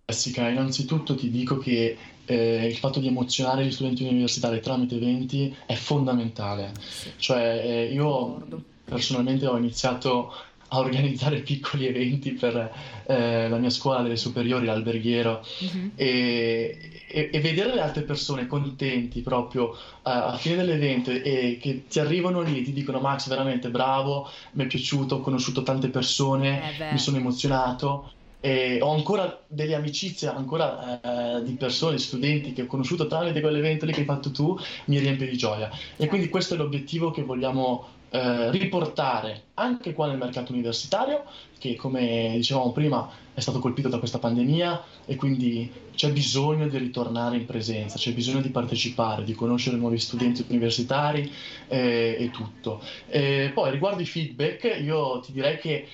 Jessica, 0.08 0.48
innanzitutto 0.48 1.16
ti 1.16 1.30
dico 1.30 1.58
che 1.58 1.96
eh, 2.26 2.66
il 2.66 2.76
fatto 2.76 3.00
di 3.00 3.08
emozionare 3.08 3.66
gli 3.66 3.72
studenti 3.72 4.04
universitari 4.04 4.60
tramite 4.60 4.94
eventi 4.94 5.52
è 5.66 5.74
fondamentale. 5.74 6.72
Cioè, 7.16 7.60
eh, 7.88 7.92
io 7.92 8.46
personalmente 8.84 9.48
ho 9.48 9.56
iniziato 9.56 10.32
a 10.68 10.78
organizzare 10.78 11.40
piccoli 11.42 11.86
eventi 11.86 12.34
per 12.34 12.72
eh, 13.08 13.48
la 13.48 13.56
mia 13.58 13.70
scuola 13.70 14.02
delle 14.02 14.16
superiori, 14.16 14.66
l'alberghiero, 14.66 15.44
Mhm. 15.60 15.92
e, 15.96 17.02
e- 17.08 17.30
e 17.32 17.40
vedere 17.40 17.74
le 17.74 17.80
altre 17.80 18.02
persone 18.02 18.46
contenti 18.46 19.22
proprio 19.22 19.72
eh, 19.74 19.78
a 20.04 20.36
fine 20.36 20.54
dell'evento 20.54 21.10
e 21.10 21.58
che 21.60 21.86
ti 21.88 21.98
arrivano 21.98 22.42
lì 22.42 22.60
e 22.60 22.62
ti 22.62 22.72
dicono 22.72 23.00
Max, 23.00 23.26
veramente 23.28 23.70
bravo, 23.70 24.28
mi 24.52 24.64
è 24.64 24.66
piaciuto, 24.68 25.16
ho 25.16 25.20
conosciuto 25.20 25.62
tante 25.64 25.88
persone, 25.88 26.62
Eh 26.78 26.92
mi 26.92 26.98
sono 26.98 27.16
emozionato. 27.16 28.12
E 28.40 28.78
ho 28.80 28.92
ancora 28.92 29.42
delle 29.46 29.74
amicizie, 29.74 30.28
ancora 30.28 31.00
eh, 31.38 31.42
di 31.42 31.52
persone, 31.52 31.98
studenti 31.98 32.52
che 32.52 32.62
ho 32.62 32.66
conosciuto 32.66 33.06
tramite 33.06 33.40
quell'evento 33.40 33.86
lì 33.86 33.92
che 33.92 34.00
hai 34.00 34.06
fatto 34.06 34.30
tu, 34.30 34.56
mi 34.86 34.98
riempie 34.98 35.28
di 35.28 35.36
gioia. 35.36 35.70
E 35.96 36.06
quindi 36.06 36.28
questo 36.28 36.54
è 36.54 36.56
l'obiettivo 36.56 37.10
che 37.10 37.22
vogliamo 37.22 37.94
eh, 38.08 38.50
riportare 38.50 39.44
anche 39.54 39.92
qua 39.92 40.06
nel 40.06 40.16
mercato 40.16 40.52
universitario, 40.52 41.24
che 41.58 41.74
come 41.74 42.32
dicevamo 42.36 42.70
prima 42.72 43.10
è 43.34 43.40
stato 43.40 43.58
colpito 43.58 43.88
da 43.88 43.98
questa 43.98 44.18
pandemia 44.18 44.84
e 45.04 45.16
quindi 45.16 45.70
c'è 45.94 46.10
bisogno 46.12 46.68
di 46.68 46.78
ritornare 46.78 47.36
in 47.36 47.46
presenza, 47.46 47.98
c'è 47.98 48.12
bisogno 48.12 48.40
di 48.40 48.50
partecipare, 48.50 49.24
di 49.24 49.34
conoscere 49.34 49.76
nuovi 49.76 49.98
studenti 49.98 50.44
universitari 50.48 51.30
eh, 51.68 52.16
e 52.18 52.30
tutto. 52.30 52.80
E 53.08 53.50
poi 53.52 53.70
riguardo 53.70 54.00
i 54.02 54.06
feedback, 54.06 54.78
io 54.80 55.20
ti 55.20 55.32
direi 55.32 55.58
che 55.58 55.86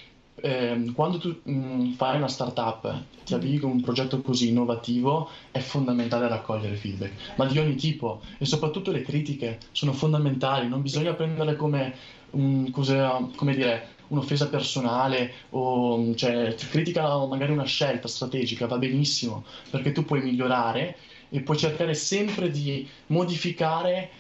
ehm, 0.43 0.93
quando 0.95 1.19
tu 1.19 1.41
mh, 1.45 1.93
fai 1.95 2.17
una 2.17 2.29
startup, 2.29 3.09
ti 3.25 3.35
avvii 3.35 3.59
con 3.59 3.71
un 3.71 3.81
progetto 3.81 4.21
così 4.21 4.49
innovativo, 4.49 5.29
è 5.51 5.61
fondamentale 5.61 6.29
raccogliere 6.29 6.77
feedback, 6.77 7.35
ma 7.37 7.47
di 7.47 7.59
ogni 7.59 7.77
tipo. 7.77 8.23
E 8.39 8.45
soprattutto 8.45 8.91
le 8.91 9.03
critiche 9.03 9.61
sono 9.73 9.93
fondamentali, 9.93 10.69
non 10.69 10.83
bisogna 10.83 11.15
prenderle 11.15 11.57
come, 11.57 11.97
un, 12.33 12.71
cosa- 12.71 13.31
come 13.35 13.55
dire, 13.55 13.97
un'offesa 14.09 14.49
personale 14.49 15.33
o 15.51 16.15
cioè, 16.15 16.55
ti 16.55 16.67
critica 16.67 17.25
magari 17.27 17.53
una 17.53 17.65
scelta 17.65 18.09
strategica, 18.09 18.67
va 18.67 18.79
benissimo, 18.79 19.47
perché 19.71 19.93
tu 19.93 20.05
puoi 20.05 20.23
migliorare 20.23 20.99
e 21.31 21.43
puoi 21.43 21.57
cercare 21.59 21.95
sempre 21.95 22.51
di 22.51 22.89
modificare 23.09 24.11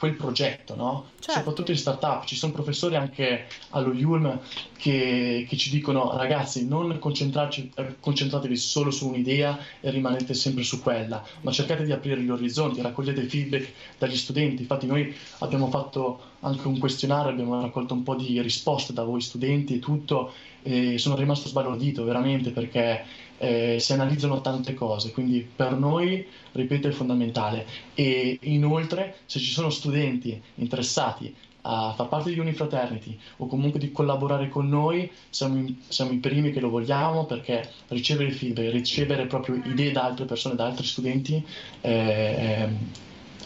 quel 0.00 0.14
progetto, 0.14 0.74
no? 0.74 1.10
Certo. 1.20 1.40
Soprattutto 1.40 1.72
in 1.72 1.76
startup, 1.76 2.24
ci 2.24 2.34
sono 2.34 2.52
professori 2.52 2.96
anche 2.96 3.44
allo 3.70 3.92
Yulm 3.92 4.40
che, 4.78 5.44
che 5.46 5.56
ci 5.58 5.68
dicono 5.68 6.16
ragazzi 6.16 6.66
non 6.66 6.98
concentratevi 6.98 8.56
solo 8.56 8.90
su 8.90 9.08
un'idea 9.08 9.58
e 9.78 9.90
rimanete 9.90 10.32
sempre 10.32 10.64
su 10.64 10.80
quella, 10.80 11.22
ma 11.42 11.52
cercate 11.52 11.84
di 11.84 11.92
aprire 11.92 12.22
gli 12.22 12.30
orizzonti, 12.30 12.80
raccogliete 12.80 13.24
feedback 13.24 13.72
dagli 13.98 14.16
studenti. 14.16 14.62
Infatti 14.62 14.86
noi 14.86 15.14
abbiamo 15.40 15.68
fatto 15.68 16.28
anche 16.40 16.66
un 16.66 16.78
questionario, 16.78 17.32
abbiamo 17.32 17.60
raccolto 17.60 17.92
un 17.92 18.02
po' 18.02 18.14
di 18.14 18.40
risposte 18.40 18.94
da 18.94 19.04
voi 19.04 19.20
studenti 19.20 19.74
e 19.74 19.78
tutto 19.80 20.32
e 20.62 20.96
sono 20.96 21.14
rimasto 21.14 21.48
sbalordito 21.48 22.04
veramente 22.04 22.50
perché 22.50 23.04
eh, 23.40 23.78
si 23.80 23.92
analizzano 23.94 24.40
tante 24.42 24.74
cose, 24.74 25.12
quindi 25.12 25.40
per 25.40 25.72
noi, 25.72 26.26
ripeto, 26.52 26.88
è 26.88 26.90
fondamentale. 26.90 27.66
E 27.94 28.38
inoltre, 28.42 29.16
se 29.24 29.38
ci 29.38 29.50
sono 29.50 29.70
studenti 29.70 30.40
interessati 30.56 31.34
a 31.62 31.92
far 31.94 32.08
parte 32.08 32.30
di 32.30 32.38
Unifraternity 32.38 33.18
o 33.38 33.46
comunque 33.46 33.80
di 33.80 33.92
collaborare 33.92 34.48
con 34.48 34.68
noi, 34.68 35.10
siamo, 35.30 35.58
i- 35.58 35.82
siamo 35.88 36.12
i 36.12 36.18
primi 36.18 36.52
che 36.52 36.60
lo 36.60 36.70
vogliamo 36.70 37.24
perché 37.24 37.68
ricevere 37.88 38.30
feedback, 38.30 38.70
ricevere 38.72 39.26
proprio 39.26 39.56
idee 39.56 39.92
da 39.92 40.04
altre 40.04 40.26
persone, 40.26 40.54
da 40.54 40.66
altri 40.66 40.86
studenti 40.86 41.44
eh, 41.80 42.68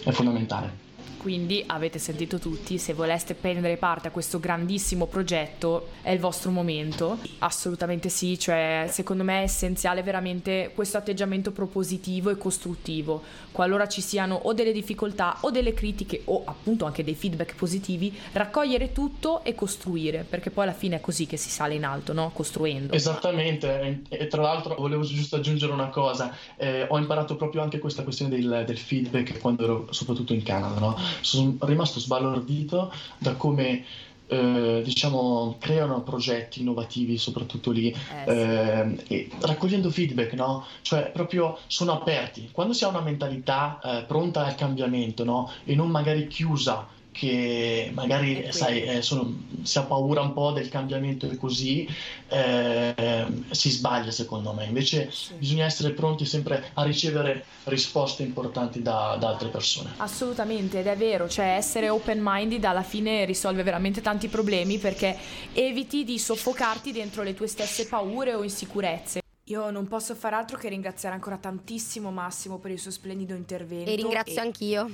è 0.02 0.10
fondamentale. 0.10 0.83
Quindi 1.24 1.64
avete 1.68 1.98
sentito 1.98 2.38
tutti, 2.38 2.76
se 2.76 2.92
voleste 2.92 3.32
prendere 3.32 3.78
parte 3.78 4.08
a 4.08 4.10
questo 4.10 4.38
grandissimo 4.38 5.06
progetto 5.06 5.88
è 6.02 6.10
il 6.10 6.18
vostro 6.18 6.50
momento. 6.50 7.16
Assolutamente 7.38 8.10
sì, 8.10 8.38
cioè 8.38 8.84
secondo 8.90 9.24
me 9.24 9.40
è 9.40 9.44
essenziale 9.44 10.02
veramente 10.02 10.72
questo 10.74 10.98
atteggiamento 10.98 11.50
propositivo 11.50 12.28
e 12.28 12.36
costruttivo. 12.36 13.22
Qualora 13.52 13.88
ci 13.88 14.02
siano 14.02 14.34
o 14.34 14.52
delle 14.52 14.72
difficoltà 14.72 15.38
o 15.40 15.50
delle 15.50 15.72
critiche 15.72 16.20
o 16.26 16.42
appunto 16.44 16.84
anche 16.84 17.02
dei 17.02 17.14
feedback 17.14 17.54
positivi, 17.54 18.14
raccogliere 18.32 18.92
tutto 18.92 19.44
e 19.44 19.54
costruire, 19.54 20.26
perché 20.28 20.50
poi 20.50 20.64
alla 20.64 20.74
fine 20.74 20.96
è 20.96 21.00
così 21.00 21.24
che 21.24 21.38
si 21.38 21.48
sale 21.48 21.72
in 21.72 21.86
alto, 21.86 22.12
no? 22.12 22.32
Costruendo. 22.34 22.92
Esattamente, 22.92 24.02
e 24.10 24.26
tra 24.26 24.42
l'altro 24.42 24.74
volevo 24.74 25.04
giusto 25.04 25.36
aggiungere 25.36 25.72
una 25.72 25.88
cosa, 25.88 26.36
eh, 26.56 26.84
ho 26.86 26.98
imparato 26.98 27.36
proprio 27.36 27.62
anche 27.62 27.78
questa 27.78 28.02
questione 28.02 28.36
del, 28.36 28.64
del 28.66 28.76
feedback 28.76 29.38
quando 29.38 29.64
ero 29.64 29.86
soprattutto 29.90 30.34
in 30.34 30.42
Canada, 30.42 30.78
no? 30.78 31.12
Sono 31.20 31.56
rimasto 31.60 32.00
sbalordito 32.00 32.92
da 33.18 33.34
come 33.34 33.84
eh, 34.26 34.80
diciamo 34.82 35.56
creano 35.58 36.02
progetti 36.02 36.60
innovativi 36.60 37.18
soprattutto 37.18 37.70
lì 37.70 37.88
Eh, 37.90 37.96
sì. 38.24 38.30
ehm, 38.30 38.96
e 39.08 39.28
raccogliendo 39.40 39.90
feedback, 39.90 40.32
no? 40.32 40.64
Cioè 40.82 41.10
proprio 41.12 41.58
sono 41.66 41.92
aperti. 41.92 42.48
Quando 42.50 42.72
si 42.72 42.84
ha 42.84 42.88
una 42.88 43.02
mentalità 43.02 43.78
eh, 43.82 44.04
pronta 44.04 44.44
al 44.46 44.54
cambiamento, 44.54 45.24
no? 45.24 45.50
E 45.64 45.74
non 45.74 45.90
magari 45.90 46.26
chiusa, 46.26 46.88
che 47.14 47.92
magari, 47.94 48.48
sai, 48.50 48.82
eh, 48.82 49.00
sono- 49.00 49.32
si 49.62 49.78
ha 49.78 49.82
paura 49.82 50.20
un 50.20 50.32
po' 50.32 50.50
del 50.50 50.68
cambiamento 50.68 51.30
e 51.30 51.36
così, 51.36 51.88
eh, 52.28 53.24
si 53.50 53.70
sbaglia 53.70 54.10
secondo 54.10 54.52
me. 54.52 54.64
Invece 54.64 55.10
Sì. 55.12 55.34
bisogna 55.34 55.64
essere 55.64 55.92
pronti 55.92 56.24
sempre 56.26 56.70
a 56.74 56.82
ricevere 56.82 57.44
risposte 57.64 58.24
importanti 58.24 58.82
da, 58.82 59.16
da 59.18 59.28
altre 59.28 59.48
persone. 59.48 59.92
Assolutamente, 59.98 60.80
ed 60.80 60.88
è 60.88 60.96
vero, 60.96 61.28
cioè 61.28 61.54
essere 61.56 61.88
open-minded 61.88 62.64
alla 62.64 62.82
fine 62.82 63.24
risolve 63.24 63.62
veramente 63.62 64.00
tanti 64.00 64.26
problemi 64.26 64.78
perché 64.78 65.16
eviti 65.52 66.02
di 66.02 66.18
soffocarti 66.18 66.90
dentro 66.90 67.22
le 67.22 67.34
tue 67.34 67.46
stesse 67.46 67.86
paure 67.86 68.34
o 68.34 68.42
insicurezze. 68.42 69.20
Io 69.44 69.70
non 69.70 69.86
posso 69.86 70.16
far 70.16 70.34
altro 70.34 70.58
che 70.58 70.68
ringraziare 70.68 71.14
ancora 71.14 71.36
tantissimo 71.36 72.10
Massimo 72.10 72.58
per 72.58 72.72
il 72.72 72.80
suo 72.80 72.90
splendido 72.90 73.34
intervento. 73.34 73.88
E 73.88 73.94
ringrazio 73.94 74.40
anch'io. 74.40 74.90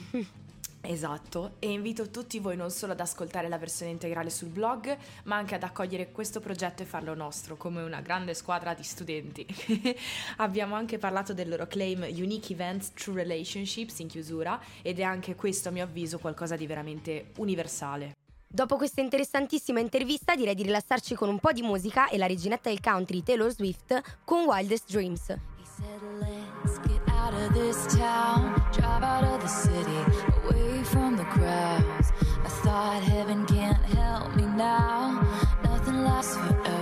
Esatto, 0.83 1.57
e 1.59 1.71
invito 1.71 2.09
tutti 2.11 2.39
voi 2.39 2.57
non 2.57 2.71
solo 2.71 2.93
ad 2.93 3.01
ascoltare 3.01 3.49
la 3.49 3.59
versione 3.59 3.93
integrale 3.93 4.31
sul 4.31 4.49
blog, 4.49 4.97
ma 5.25 5.37
anche 5.37 5.55
ad 5.55 5.63
accogliere 5.63 6.11
questo 6.11 6.41
progetto 6.41 6.83
e 6.83 6.87
farlo 6.87 7.15
nostro, 7.15 7.57
come 7.57 7.83
una 7.83 8.01
grande 8.01 8.33
squadra 8.35 8.73
di 8.73 8.83
studenti. 8.83 9.47
Abbiamo 10.39 10.75
anche 10.75 10.99
parlato 10.99 11.35
del 11.35 11.49
loro 11.49 11.67
claim 11.67 12.07
Unique 12.09 12.55
Events 12.55 12.93
True 12.95 13.23
Relationships 13.23 13.99
in 13.99 14.09
chiusura, 14.09 14.59
ed 14.81 14.99
è 14.99 15.03
anche 15.03 15.35
questo, 15.35 15.69
a 15.69 15.73
mio 15.73 15.85
avviso, 15.85 16.19
qualcosa 16.19 16.57
di 16.57 16.67
veramente 16.67 17.33
universale. 17.37 18.15
Dopo 18.53 18.77
questa 18.77 19.01
interessantissima 19.01 19.79
intervista 19.79 20.35
direi 20.35 20.57
di 20.57 20.65
rilassarci 20.65 21.15
con 21.15 21.29
un 21.29 21.39
po' 21.39 21.53
di 21.53 21.63
musica 21.63 22.09
e 22.09 22.19
la 22.19 22.27
reginetta 22.27 22.69
del 22.69 22.81
country 22.81 23.23
Taylor 23.23 23.53
Swift 23.53 24.19
con 24.25 24.45
Wildest 24.45 24.91
Dreams. 24.91 25.29
He 25.29 25.65
said, 25.65 26.03
let's 26.19 26.81
get 26.81 27.01
out 27.07 27.33
of 27.33 27.53
this 27.53 27.87
town, 27.95 28.55
drive 28.73 29.05
out 29.05 29.23
of 29.23 29.41
the 29.41 29.47
city, 29.47 30.30
from 30.91 31.17
the 31.17 31.25
crowds. 31.25 32.13
I 32.45 32.49
thought 32.49 33.03
heaven 33.03 33.47
can't 33.47 33.85
help 33.97 34.35
me 34.35 34.43
now, 34.43 35.23
nothing 35.63 36.03
lasts 36.03 36.37
forever. 36.37 36.80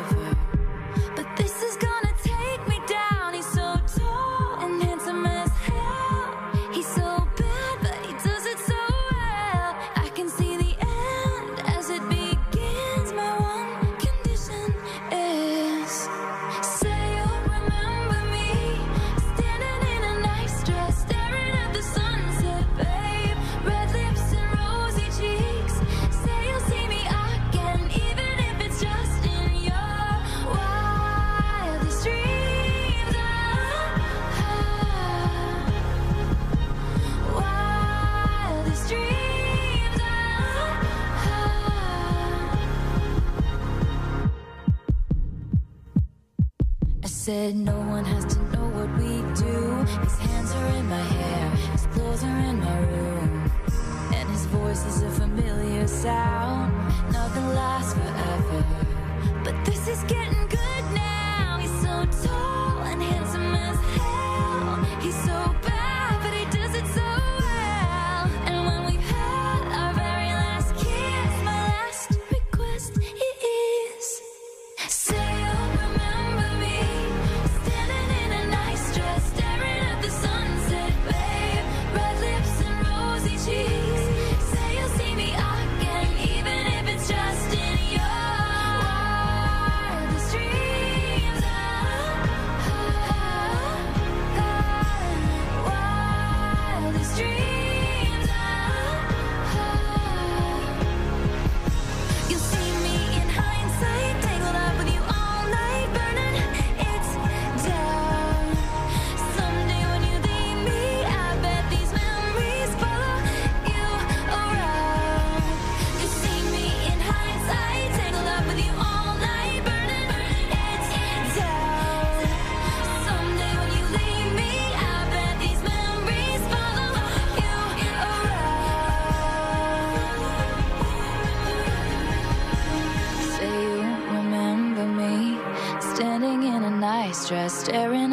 No 47.38 47.77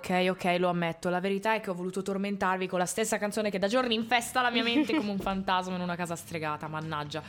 Ok, 0.00 0.28
ok, 0.30 0.56
lo 0.58 0.68
ammetto. 0.70 1.10
La 1.10 1.20
verità 1.20 1.54
è 1.54 1.60
che 1.60 1.68
ho 1.68 1.74
voluto 1.74 2.00
tormentarvi 2.00 2.66
con 2.66 2.78
la 2.78 2.86
stessa 2.86 3.18
canzone 3.18 3.50
che 3.50 3.58
da 3.58 3.68
giorni 3.68 3.94
infesta 3.94 4.40
la 4.40 4.50
mia 4.50 4.62
mente 4.62 4.94
come 4.94 5.10
un 5.10 5.18
fantasma 5.20 5.76
in 5.76 5.82
una 5.82 5.94
casa 5.94 6.16
stregata. 6.16 6.68
Mannaggia. 6.68 7.22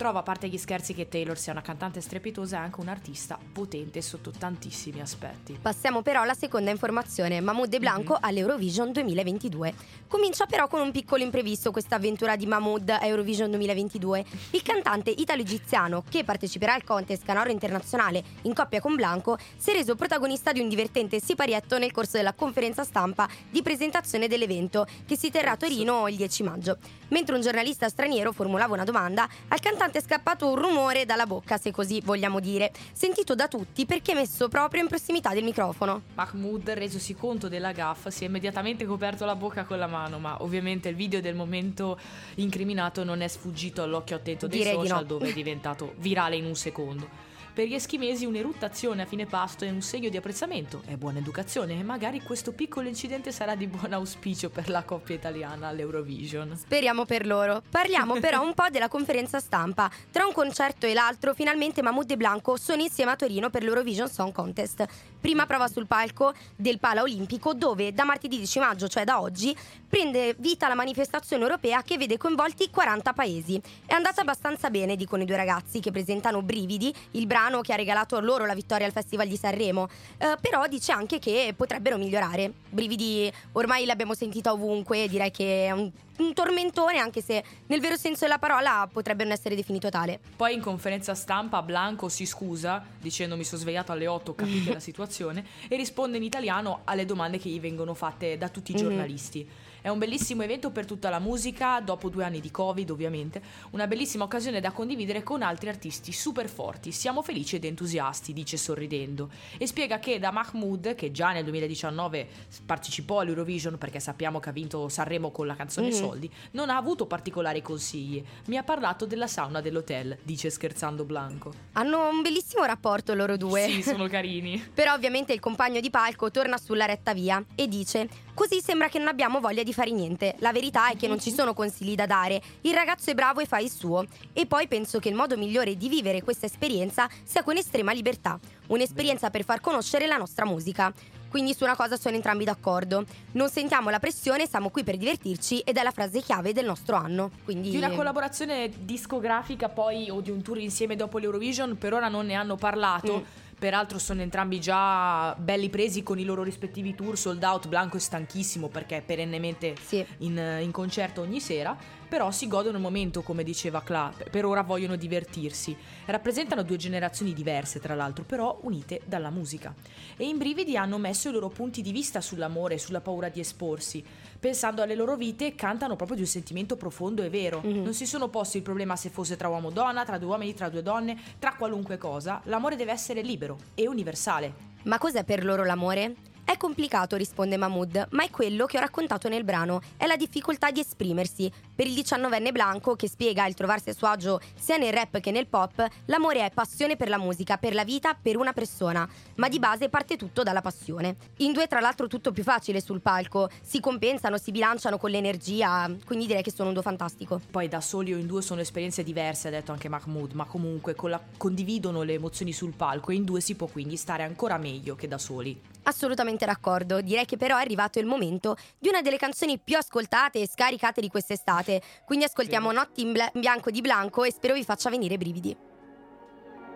Trovo, 0.00 0.20
a 0.20 0.22
parte 0.22 0.48
gli 0.48 0.56
scherzi, 0.56 0.94
che 0.94 1.08
Taylor 1.08 1.36
sia 1.36 1.52
una 1.52 1.60
cantante 1.60 2.00
strepitosa 2.00 2.56
e 2.56 2.60
anche 2.60 2.80
un 2.80 2.88
artista 2.88 3.38
potente 3.52 4.00
sotto 4.00 4.30
tantissimi 4.30 4.98
aspetti. 4.98 5.58
Passiamo 5.60 6.00
però 6.00 6.22
alla 6.22 6.32
seconda 6.32 6.70
informazione, 6.70 7.38
Mahmood 7.42 7.74
e 7.74 7.78
Blanco 7.80 8.16
all'Eurovision 8.18 8.92
2022. 8.92 9.74
Comincia 10.08 10.46
però 10.46 10.68
con 10.68 10.80
un 10.80 10.90
piccolo 10.90 11.22
imprevisto 11.22 11.70
questa 11.70 11.96
avventura 11.96 12.36
di 12.36 12.46
Mahmood 12.46 12.88
a 12.88 13.04
Eurovision 13.04 13.50
2022. 13.50 14.24
Il 14.52 14.62
cantante 14.62 15.10
italo-egiziano 15.10 16.02
che 16.08 16.24
parteciperà 16.24 16.72
al 16.72 16.82
contest 16.82 17.22
Canoro 17.22 17.50
Internazionale 17.50 18.24
in 18.44 18.54
coppia 18.54 18.80
con 18.80 18.94
Blanco 18.94 19.36
si 19.58 19.68
è 19.68 19.74
reso 19.74 19.96
protagonista 19.96 20.52
di 20.52 20.60
un 20.60 20.70
divertente 20.70 21.20
siparietto 21.20 21.76
nel 21.76 21.92
corso 21.92 22.16
della 22.16 22.32
conferenza 22.32 22.84
stampa 22.84 23.28
di 23.50 23.60
presentazione 23.60 24.28
dell'evento 24.28 24.86
che 25.04 25.18
si 25.18 25.30
terrà 25.30 25.50
a 25.50 25.56
Torino 25.58 26.08
il 26.08 26.16
10 26.16 26.42
maggio. 26.42 26.78
Mentre 27.10 27.34
un 27.34 27.40
giornalista 27.40 27.88
straniero 27.88 28.32
formulava 28.32 28.74
una 28.74 28.84
domanda, 28.84 29.28
al 29.48 29.60
cantante 29.60 29.98
è 29.98 30.02
scappato 30.02 30.48
un 30.48 30.56
rumore 30.56 31.04
dalla 31.04 31.26
bocca, 31.26 31.58
se 31.58 31.72
così 31.72 32.00
vogliamo 32.04 32.38
dire, 32.38 32.72
sentito 32.92 33.34
da 33.34 33.48
tutti 33.48 33.84
perché 33.84 34.14
messo 34.14 34.48
proprio 34.48 34.82
in 34.82 34.88
prossimità 34.88 35.32
del 35.32 35.42
microfono. 35.42 36.02
Mahmood, 36.14 36.70
resosi 36.70 37.14
conto 37.14 37.48
della 37.48 37.72
gaffa, 37.72 38.10
si 38.10 38.24
è 38.24 38.28
immediatamente 38.28 38.84
coperto 38.84 39.24
la 39.24 39.34
bocca 39.34 39.64
con 39.64 39.78
la 39.78 39.88
mano, 39.88 40.18
ma 40.18 40.42
ovviamente 40.42 40.88
il 40.88 40.94
video 40.94 41.20
del 41.20 41.34
momento 41.34 41.98
incriminato 42.36 43.02
non 43.02 43.22
è 43.22 43.28
sfuggito 43.28 43.82
all'occhio 43.82 44.16
attento 44.16 44.46
dei 44.46 44.58
Direi 44.58 44.78
di 44.78 44.86
social 44.86 45.02
no. 45.02 45.06
dove 45.06 45.30
è 45.30 45.32
diventato 45.32 45.94
virale 45.96 46.36
in 46.36 46.44
un 46.44 46.54
secondo. 46.54 47.29
Per 47.52 47.66
gli 47.66 47.74
eschimesi 47.74 48.24
un'eruttazione 48.24 49.02
a 49.02 49.06
fine 49.06 49.26
pasto 49.26 49.64
è 49.64 49.70
un 49.70 49.82
segno 49.82 50.08
di 50.08 50.16
apprezzamento, 50.16 50.82
è 50.86 50.94
buona 50.94 51.18
educazione 51.18 51.76
e 51.80 51.82
magari 51.82 52.22
questo 52.22 52.52
piccolo 52.52 52.86
incidente 52.86 53.32
sarà 53.32 53.56
di 53.56 53.66
buon 53.66 53.92
auspicio 53.92 54.50
per 54.50 54.68
la 54.70 54.84
coppia 54.84 55.16
italiana 55.16 55.66
all'Eurovision. 55.66 56.56
Speriamo 56.56 57.04
per 57.04 57.26
loro. 57.26 57.60
Parliamo 57.68 58.20
però 58.20 58.44
un 58.44 58.54
po' 58.54 58.68
della 58.70 58.86
conferenza 58.86 59.40
stampa. 59.40 59.90
Tra 60.12 60.26
un 60.26 60.32
concerto 60.32 60.86
e 60.86 60.94
l'altro, 60.94 61.34
finalmente 61.34 61.82
Mahmood 61.82 62.12
e 62.12 62.16
Blanco 62.16 62.56
sono 62.56 62.82
insieme 62.82 63.10
a 63.10 63.16
Torino 63.16 63.50
per 63.50 63.64
l'Eurovision 63.64 64.08
Song 64.08 64.32
Contest. 64.32 64.86
Prima 65.20 65.44
prova 65.44 65.66
sul 65.66 65.88
palco 65.88 66.32
del 66.54 66.78
Pala 66.78 67.02
Olimpico, 67.02 67.52
dove 67.52 67.92
da 67.92 68.04
martedì 68.04 68.36
10 68.36 68.58
maggio, 68.60 68.86
cioè 68.86 69.02
da 69.02 69.20
oggi, 69.20 69.54
prende 69.88 70.36
vita 70.38 70.68
la 70.68 70.76
manifestazione 70.76 71.42
europea 71.42 71.82
che 71.82 71.98
vede 71.98 72.16
coinvolti 72.16 72.70
40 72.70 73.12
paesi. 73.12 73.60
È 73.84 73.92
andata 73.92 74.20
abbastanza 74.20 74.70
bene, 74.70 74.94
dicono 74.94 75.24
i 75.24 75.26
due 75.26 75.36
ragazzi 75.36 75.80
che 75.80 75.90
presentano 75.90 76.42
Brividi, 76.42 76.94
il 77.12 77.26
brano 77.26 77.38
che 77.62 77.72
ha 77.72 77.76
regalato 77.76 78.20
loro 78.20 78.44
la 78.46 78.54
vittoria 78.54 78.86
al 78.86 78.92
Festival 78.92 79.28
di 79.28 79.36
Sanremo. 79.36 79.88
Eh, 80.18 80.36
però 80.40 80.66
dice 80.66 80.92
anche 80.92 81.18
che 81.18 81.54
potrebbero 81.56 81.96
migliorare. 81.96 82.52
Brividi 82.68 83.32
ormai 83.52 83.84
l'abbiamo 83.84 84.14
sentita 84.14 84.52
ovunque, 84.52 85.08
direi 85.08 85.30
che 85.30 85.66
è 85.66 85.70
un, 85.70 85.90
un 86.20 86.32
tormentone, 86.34 86.98
anche 86.98 87.22
se 87.22 87.42
nel 87.66 87.80
vero 87.80 87.96
senso 87.96 88.24
della 88.24 88.38
parola 88.38 88.88
potrebbe 88.92 89.24
non 89.24 89.32
essere 89.32 89.54
definito 89.54 89.88
tale. 89.88 90.20
Poi 90.36 90.54
in 90.54 90.60
conferenza 90.60 91.14
stampa 91.14 91.62
Blanco 91.62 92.08
si 92.08 92.26
scusa 92.26 92.84
dicendo 93.00 93.36
mi 93.36 93.44
sono 93.44 93.60
svegliato 93.60 93.92
alle 93.92 94.06
8, 94.06 94.34
capite 94.34 94.72
la 94.72 94.80
situazione 94.80 95.44
e 95.68 95.76
risponde 95.76 96.18
in 96.18 96.22
italiano 96.22 96.80
alle 96.84 97.04
domande 97.06 97.38
che 97.38 97.48
gli 97.48 97.60
vengono 97.60 97.94
fatte 97.94 98.36
da 98.38 98.48
tutti 98.48 98.72
i 98.72 98.74
Mhm. 98.74 98.80
giornalisti. 98.80 99.48
È 99.82 99.88
un 99.88 99.98
bellissimo 99.98 100.42
evento 100.42 100.70
per 100.70 100.84
tutta 100.84 101.08
la 101.08 101.20
musica, 101.20 101.80
dopo 101.80 102.10
due 102.10 102.22
anni 102.22 102.40
di 102.40 102.50
Covid 102.50 102.90
ovviamente, 102.90 103.40
una 103.70 103.86
bellissima 103.86 104.24
occasione 104.24 104.60
da 104.60 104.72
condividere 104.72 105.22
con 105.22 105.40
altri 105.40 105.70
artisti 105.70 106.12
super 106.12 106.50
forti. 106.50 106.92
Siamo 106.92 107.22
felici 107.22 107.56
ed 107.56 107.64
entusiasti, 107.64 108.34
dice 108.34 108.58
sorridendo. 108.58 109.30
E 109.56 109.66
spiega 109.66 109.98
che 109.98 110.18
da 110.18 110.32
Mahmood, 110.32 110.94
che 110.94 111.10
già 111.12 111.32
nel 111.32 111.44
2019 111.44 112.28
partecipò 112.66 113.20
all'Eurovision 113.20 113.78
perché 113.78 114.00
sappiamo 114.00 114.38
che 114.38 114.50
ha 114.50 114.52
vinto 114.52 114.86
Sanremo 114.90 115.30
con 115.30 115.46
la 115.46 115.56
canzone 115.56 115.86
Mhm. 115.88 115.94
Soldi, 116.10 116.30
non 116.52 116.70
ha 116.70 116.76
avuto 116.76 117.06
particolari 117.06 117.62
consigli. 117.62 118.22
Mi 118.46 118.56
ha 118.56 118.62
parlato 118.62 119.06
della 119.06 119.26
sauna 119.26 119.60
dell'hotel, 119.60 120.18
dice 120.22 120.50
scherzando 120.50 121.04
Blanco. 121.04 121.52
Hanno 121.72 122.08
un 122.08 122.22
bellissimo 122.22 122.64
rapporto 122.64 123.14
loro 123.14 123.36
due. 123.36 123.68
Sì, 123.68 123.82
sono 123.82 124.08
carini. 124.08 124.60
Però 124.74 124.92
ovviamente 124.92 125.32
il 125.32 125.40
compagno 125.40 125.80
di 125.80 125.90
palco 125.90 126.30
torna 126.30 126.58
sulla 126.58 126.84
retta 126.84 127.14
via 127.14 127.42
e 127.54 127.68
dice 127.68 128.08
Così 128.34 128.60
sembra 128.60 128.88
che 128.88 128.98
non 128.98 129.08
abbiamo 129.08 129.38
voglia 129.40 129.62
di 129.62 129.72
fare 129.72 129.90
niente. 129.90 130.34
La 130.38 130.52
verità 130.52 130.90
è 130.90 130.96
che 130.96 131.06
non 131.06 131.20
ci 131.20 131.30
sono 131.30 131.52
consigli 131.52 131.94
da 131.94 132.06
dare. 132.06 132.40
Il 132.62 132.72
ragazzo 132.72 133.10
è 133.10 133.14
bravo 133.14 133.40
e 133.40 133.46
fa 133.46 133.58
il 133.58 133.70
suo. 133.70 134.06
E 134.32 134.46
poi 134.46 134.66
penso 134.66 134.98
che 134.98 135.08
il 135.08 135.14
modo 135.14 135.36
migliore 135.36 135.76
di 135.76 135.88
vivere 135.88 136.22
questa 136.22 136.46
esperienza 136.46 137.08
sia 137.22 137.42
con 137.42 137.56
estrema 137.56 137.92
libertà. 137.92 138.38
Un'esperienza 138.70 139.30
per 139.30 139.44
far 139.44 139.60
conoscere 139.60 140.06
la 140.06 140.16
nostra 140.16 140.44
musica. 140.44 140.92
Quindi 141.28 141.54
su 141.54 141.62
una 141.62 141.76
cosa 141.76 141.96
sono 141.96 142.16
entrambi 142.16 142.44
d'accordo. 142.44 143.04
Non 143.32 143.48
sentiamo 143.48 143.88
la 143.88 144.00
pressione, 144.00 144.48
siamo 144.48 144.70
qui 144.70 144.82
per 144.82 144.96
divertirci 144.96 145.60
ed 145.60 145.76
è 145.76 145.82
la 145.82 145.92
frase 145.92 146.20
chiave 146.20 146.52
del 146.52 146.64
nostro 146.64 146.96
anno. 146.96 147.30
Quindi 147.44 147.70
Di 147.70 147.76
una 147.76 147.90
collaborazione 147.90 148.68
discografica 148.80 149.68
poi 149.68 150.10
o 150.10 150.20
di 150.20 150.30
un 150.30 150.42
tour 150.42 150.58
insieme 150.58 150.96
dopo 150.96 151.18
l'Eurovision 151.18 151.78
per 151.78 151.94
ora 151.94 152.08
non 152.08 152.26
ne 152.26 152.34
hanno 152.34 152.56
parlato. 152.56 153.18
Mm. 153.18 153.49
Peraltro 153.60 153.98
sono 153.98 154.22
entrambi 154.22 154.58
già 154.58 155.34
belli 155.34 155.68
presi 155.68 156.02
con 156.02 156.18
i 156.18 156.24
loro 156.24 156.42
rispettivi 156.42 156.94
tour 156.94 157.18
sold 157.18 157.42
out. 157.42 157.68
Blanco 157.68 157.98
è 157.98 158.00
stanchissimo 158.00 158.68
perché 158.68 158.96
è 158.96 159.02
perennemente 159.02 159.74
Sì. 159.84 160.02
in, 160.20 160.60
in 160.62 160.70
concerto 160.70 161.20
ogni 161.20 161.40
sera. 161.40 161.76
Però 162.08 162.30
si 162.32 162.48
godono 162.48 162.78
il 162.78 162.82
momento, 162.82 163.20
come 163.20 163.44
diceva 163.44 163.82
Cla. 163.82 164.12
Per 164.30 164.46
ora 164.46 164.62
vogliono 164.62 164.96
divertirsi. 164.96 165.76
Rappresentano 166.06 166.62
due 166.62 166.76
generazioni 166.78 167.34
diverse, 167.34 167.80
tra 167.80 167.94
l'altro, 167.94 168.24
però 168.24 168.58
unite 168.62 169.02
dalla 169.04 169.30
musica. 169.30 169.74
E 170.16 170.24
in 170.24 170.38
Brividi 170.38 170.76
hanno 170.78 170.96
messo 170.96 171.28
i 171.28 171.32
loro 171.32 171.50
punti 171.50 171.82
di 171.82 171.92
vista 171.92 172.22
sull'amore 172.22 172.74
e 172.74 172.78
sulla 172.78 173.02
paura 173.02 173.28
di 173.28 173.40
esporsi. 173.40 174.02
Pensando 174.40 174.80
alle 174.80 174.94
loro 174.94 175.16
vite, 175.16 175.54
cantano 175.54 175.96
proprio 175.96 176.16
di 176.16 176.22
un 176.22 176.28
sentimento 176.28 176.76
profondo 176.76 177.22
e 177.22 177.28
vero. 177.28 177.60
Mhm. 177.62 177.82
Non 177.82 177.92
si 177.92 178.06
sono 178.06 178.28
posti 178.28 178.56
il 178.56 178.62
problema 178.62 178.96
se 178.96 179.10
fosse 179.10 179.36
tra 179.36 179.48
uomo 179.48 179.68
e 179.68 179.72
donna, 179.72 180.02
tra 180.06 180.16
due 180.16 180.30
uomini, 180.30 180.54
tra 180.54 180.70
due 180.70 180.82
donne, 180.82 181.18
tra 181.38 181.54
qualunque 181.56 181.98
cosa. 181.98 182.40
L'amore 182.44 182.74
deve 182.74 182.90
essere 182.90 183.20
libero 183.20 183.58
e 183.74 183.86
universale. 183.86 184.68
Ma 184.84 184.96
cos'è 184.96 185.24
per 185.24 185.44
loro 185.44 185.62
l'amore? 185.62 186.14
È 186.50 186.56
complicato, 186.56 187.14
risponde 187.14 187.56
Mahmood, 187.56 188.08
ma 188.10 188.24
è 188.24 188.30
quello 188.30 188.66
che 188.66 188.76
ho 188.76 188.80
raccontato 188.80 189.28
nel 189.28 189.44
brano, 189.44 189.80
è 189.96 190.06
la 190.06 190.16
difficoltà 190.16 190.72
di 190.72 190.80
esprimersi. 190.80 191.48
Per 191.72 191.86
il 191.86 191.94
diciannovenne 191.94 192.50
Blanco, 192.50 192.96
che 192.96 193.08
spiega 193.08 193.46
il 193.46 193.54
trovarsi 193.54 193.90
a 193.90 193.94
suo 193.94 194.08
agio 194.08 194.40
sia 194.58 194.76
nel 194.76 194.92
rap 194.92 195.20
che 195.20 195.30
nel 195.30 195.46
pop, 195.46 195.86
l'amore 196.06 196.44
è 196.44 196.50
passione 196.50 196.96
per 196.96 197.08
la 197.08 197.18
musica, 197.18 197.56
per 197.56 197.72
la 197.72 197.84
vita, 197.84 198.18
per 198.20 198.36
una 198.36 198.52
persona, 198.52 199.08
ma 199.36 199.48
di 199.48 199.60
base 199.60 199.88
parte 199.88 200.16
tutto 200.16 200.42
dalla 200.42 200.60
passione. 200.60 201.14
In 201.36 201.52
due, 201.52 201.68
tra 201.68 201.78
l'altro, 201.78 202.08
tutto 202.08 202.32
più 202.32 202.42
facile 202.42 202.80
sul 202.80 203.00
palco, 203.00 203.48
si 203.62 203.78
compensano, 203.78 204.36
si 204.36 204.50
bilanciano 204.50 204.98
con 204.98 205.10
l'energia, 205.10 205.88
quindi 206.04 206.26
direi 206.26 206.42
che 206.42 206.50
sono 206.50 206.66
un 206.66 206.74
duo 206.74 206.82
fantastico. 206.82 207.40
Poi 207.48 207.68
da 207.68 207.80
soli 207.80 208.12
o 208.12 208.18
in 208.18 208.26
due 208.26 208.42
sono 208.42 208.60
esperienze 208.60 209.04
diverse, 209.04 209.46
ha 209.46 209.52
detto 209.52 209.70
anche 209.70 209.88
Mahmood, 209.88 210.32
ma 210.32 210.46
comunque 210.46 210.96
con 210.96 211.10
la- 211.10 211.22
condividono 211.36 212.02
le 212.02 212.14
emozioni 212.14 212.52
sul 212.52 212.74
palco 212.74 213.12
e 213.12 213.14
in 213.14 213.22
due 213.22 213.40
si 213.40 213.54
può 213.54 213.68
quindi 213.68 213.94
stare 213.94 214.24
ancora 214.24 214.58
meglio 214.58 214.96
che 214.96 215.06
da 215.06 215.16
soli. 215.16 215.78
Assolutamente 215.84 216.39
d'accordo, 216.46 217.00
direi 217.00 217.24
che 217.24 217.36
però 217.36 217.56
è 217.56 217.60
arrivato 217.60 217.98
il 217.98 218.06
momento 218.06 218.56
di 218.78 218.88
una 218.88 219.02
delle 219.02 219.16
canzoni 219.16 219.58
più 219.58 219.76
ascoltate 219.76 220.40
e 220.40 220.48
scaricate 220.48 221.00
di 221.00 221.08
quest'estate. 221.08 221.80
Quindi 222.04 222.24
ascoltiamo 222.24 222.72
Notti 222.72 223.02
in 223.02 223.12
bla- 223.12 223.30
bianco 223.34 223.70
di 223.70 223.80
Blanco 223.80 224.24
e 224.24 224.32
spero 224.32 224.54
vi 224.54 224.64
faccia 224.64 224.90
venire 224.90 225.14
i 225.14 225.18
brividi. 225.18 225.56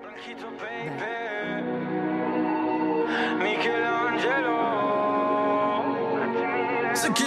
Blanchito 0.01 0.51
baby 0.59 1.35
Michelangelo 3.37 4.65
Se 6.95 7.13
che 7.13 7.27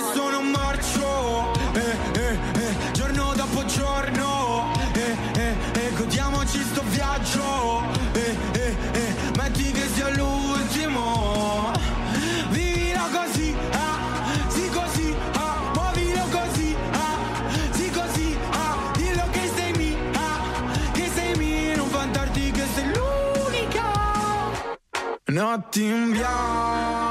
nothing 25.57 26.13
beyond. 26.13 27.06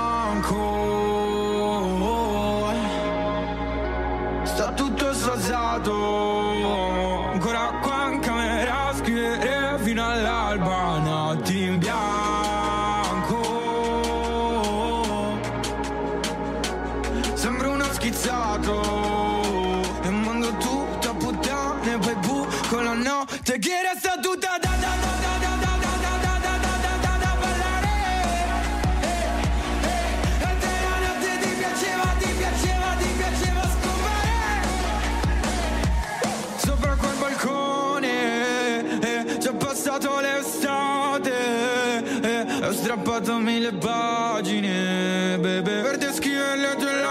bebé. 45.47 45.83
Verte 45.83 46.07
esquivarle 46.07 46.67
a 46.67 46.77
tu 46.77 47.06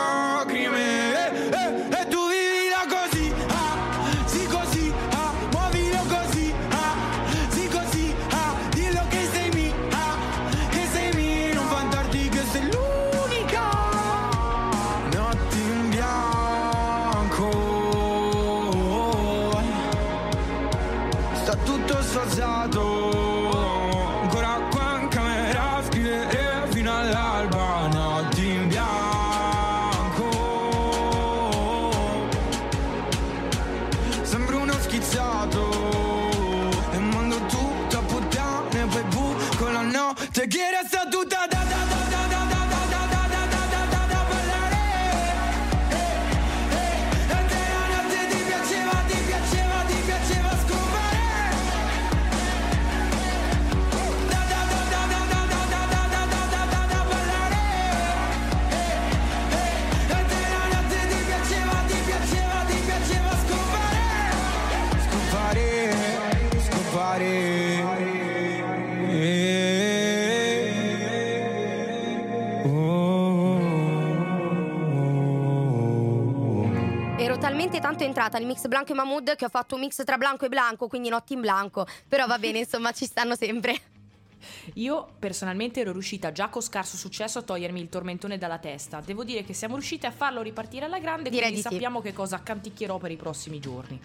tanto 77.95 78.03
entrata 78.03 78.37
nel 78.37 78.47
mix 78.47 78.67
Blanco 78.67 78.91
e 78.91 78.95
Mahmood 78.95 79.35
che 79.35 79.45
ho 79.45 79.49
fatto 79.49 79.75
un 79.75 79.81
mix 79.81 80.03
tra 80.03 80.17
Blanco 80.17 80.45
e 80.45 80.49
Blanco, 80.49 80.87
quindi 80.87 81.07
notti 81.07 81.33
in 81.33 81.39
blanco. 81.39 81.87
Però 82.07 82.27
va 82.27 82.37
bene, 82.37 82.59
insomma, 82.59 82.91
ci 82.91 83.05
stanno 83.05 83.35
sempre. 83.35 83.79
Io 84.73 85.07
personalmente 85.17 85.79
ero 85.79 85.91
riuscita 85.93 86.31
già 86.31 86.49
con 86.49 86.61
scarso 86.61 86.97
successo 86.97 87.39
a 87.39 87.41
togliermi 87.41 87.79
il 87.79 87.89
tormentone 87.89 88.37
dalla 88.37 88.57
testa. 88.57 88.99
Devo 88.99 89.23
dire 89.23 89.43
che 89.43 89.53
siamo 89.53 89.75
riusciti 89.75 90.05
a 90.05 90.11
farlo 90.11 90.41
ripartire 90.41 90.85
alla 90.85 90.99
grande, 90.99 91.29
Direi 91.29 91.51
quindi 91.51 91.61
di 91.61 91.67
sì. 91.67 91.73
sappiamo 91.73 92.01
che 92.01 92.11
cosa 92.11 92.43
canticchierò 92.43 92.97
per 92.97 93.11
i 93.11 93.15
prossimi 93.15 93.59
giorni. 93.59 93.99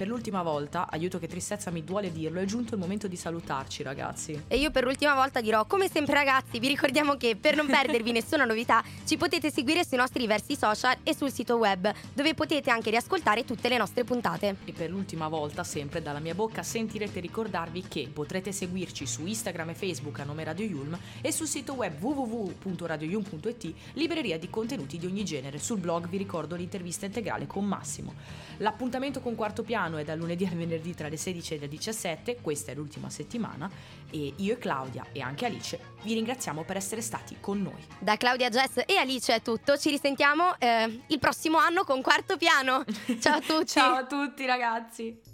Per 0.00 0.08
l'ultima 0.08 0.42
volta, 0.42 0.88
aiuto 0.90 1.18
che 1.18 1.26
tristezza 1.28 1.70
mi 1.70 1.84
duole 1.84 2.10
dirlo, 2.10 2.40
è 2.40 2.46
giunto 2.46 2.72
il 2.72 2.80
momento 2.80 3.06
di 3.06 3.16
salutarci 3.16 3.82
ragazzi. 3.82 4.44
E 4.48 4.56
io 4.56 4.70
per 4.70 4.84
l'ultima 4.84 5.12
volta 5.12 5.42
dirò, 5.42 5.66
come 5.66 5.90
sempre 5.90 6.14
ragazzi, 6.14 6.58
vi 6.58 6.68
ricordiamo 6.68 7.18
che 7.18 7.36
per 7.36 7.54
non 7.54 7.66
perdervi 7.68 8.10
nessuna 8.10 8.46
novità 8.46 8.82
ci 9.04 9.18
potete 9.18 9.50
seguire 9.50 9.84
sui 9.84 9.98
nostri 9.98 10.20
diversi 10.20 10.56
social 10.56 10.96
e 11.02 11.14
sul 11.14 11.30
sito 11.30 11.56
web, 11.56 11.92
dove 12.14 12.32
potete 12.32 12.70
anche 12.70 12.88
riascoltare 12.88 13.44
tutte 13.44 13.68
le 13.68 13.76
nostre 13.76 14.04
puntate. 14.04 14.56
E 14.64 14.72
per 14.72 14.88
l'ultima 14.88 15.28
volta, 15.28 15.64
sempre 15.64 16.00
dalla 16.00 16.18
mia 16.18 16.34
bocca, 16.34 16.62
sentirete 16.62 17.20
ricordarvi 17.20 17.84
che 17.86 18.08
potrete 18.10 18.52
seguirci 18.52 19.06
su 19.06 19.26
Instagram 19.26 19.68
e 19.68 19.74
Facebook 19.74 20.18
a 20.20 20.24
nome 20.24 20.44
Radio 20.44 20.64
Yulm 20.64 20.98
e 21.20 21.30
sul 21.30 21.46
sito 21.46 21.74
web 21.74 22.00
www.radioyulm.it, 22.00 23.74
libreria 23.92 24.38
di 24.38 24.48
contenuti 24.48 24.96
di 24.96 25.04
ogni 25.04 25.26
genere. 25.26 25.58
Sul 25.58 25.78
blog 25.78 26.08
vi 26.08 26.16
ricordo 26.16 26.56
l'intervista 26.56 27.04
integrale 27.04 27.46
con 27.46 27.66
Massimo. 27.66 28.14
L'appuntamento 28.56 29.20
con 29.20 29.34
Quarto 29.34 29.62
Piano 29.62 29.88
è 29.98 30.04
dal 30.04 30.18
lunedì 30.18 30.44
al 30.44 30.54
venerdì 30.54 30.94
tra 30.94 31.08
le 31.08 31.16
16 31.16 31.54
e 31.54 31.58
le 31.58 31.68
17, 31.68 32.36
questa 32.40 32.72
è 32.72 32.74
l'ultima 32.74 33.10
settimana, 33.10 33.70
e 34.10 34.34
io 34.36 34.54
e 34.54 34.58
Claudia 34.58 35.06
e 35.12 35.20
anche 35.20 35.46
Alice 35.46 35.78
vi 36.02 36.14
ringraziamo 36.14 36.64
per 36.64 36.76
essere 36.76 37.00
stati 37.00 37.36
con 37.40 37.62
noi. 37.62 37.86
Da 37.98 38.16
Claudia 38.16 38.48
Jess 38.48 38.82
e 38.86 38.96
Alice 38.96 39.34
è 39.34 39.42
tutto, 39.42 39.76
ci 39.76 39.90
risentiamo 39.90 40.58
eh, 40.58 41.02
il 41.06 41.18
prossimo 41.18 41.58
anno 41.58 41.84
con 41.84 42.02
Quarto 42.02 42.36
Piano. 42.36 42.84
Ciao 43.20 43.36
a 43.36 43.40
tutti! 43.40 43.66
Ciao 43.66 43.96
a 43.96 44.06
tutti 44.06 44.46
ragazzi! 44.46 45.29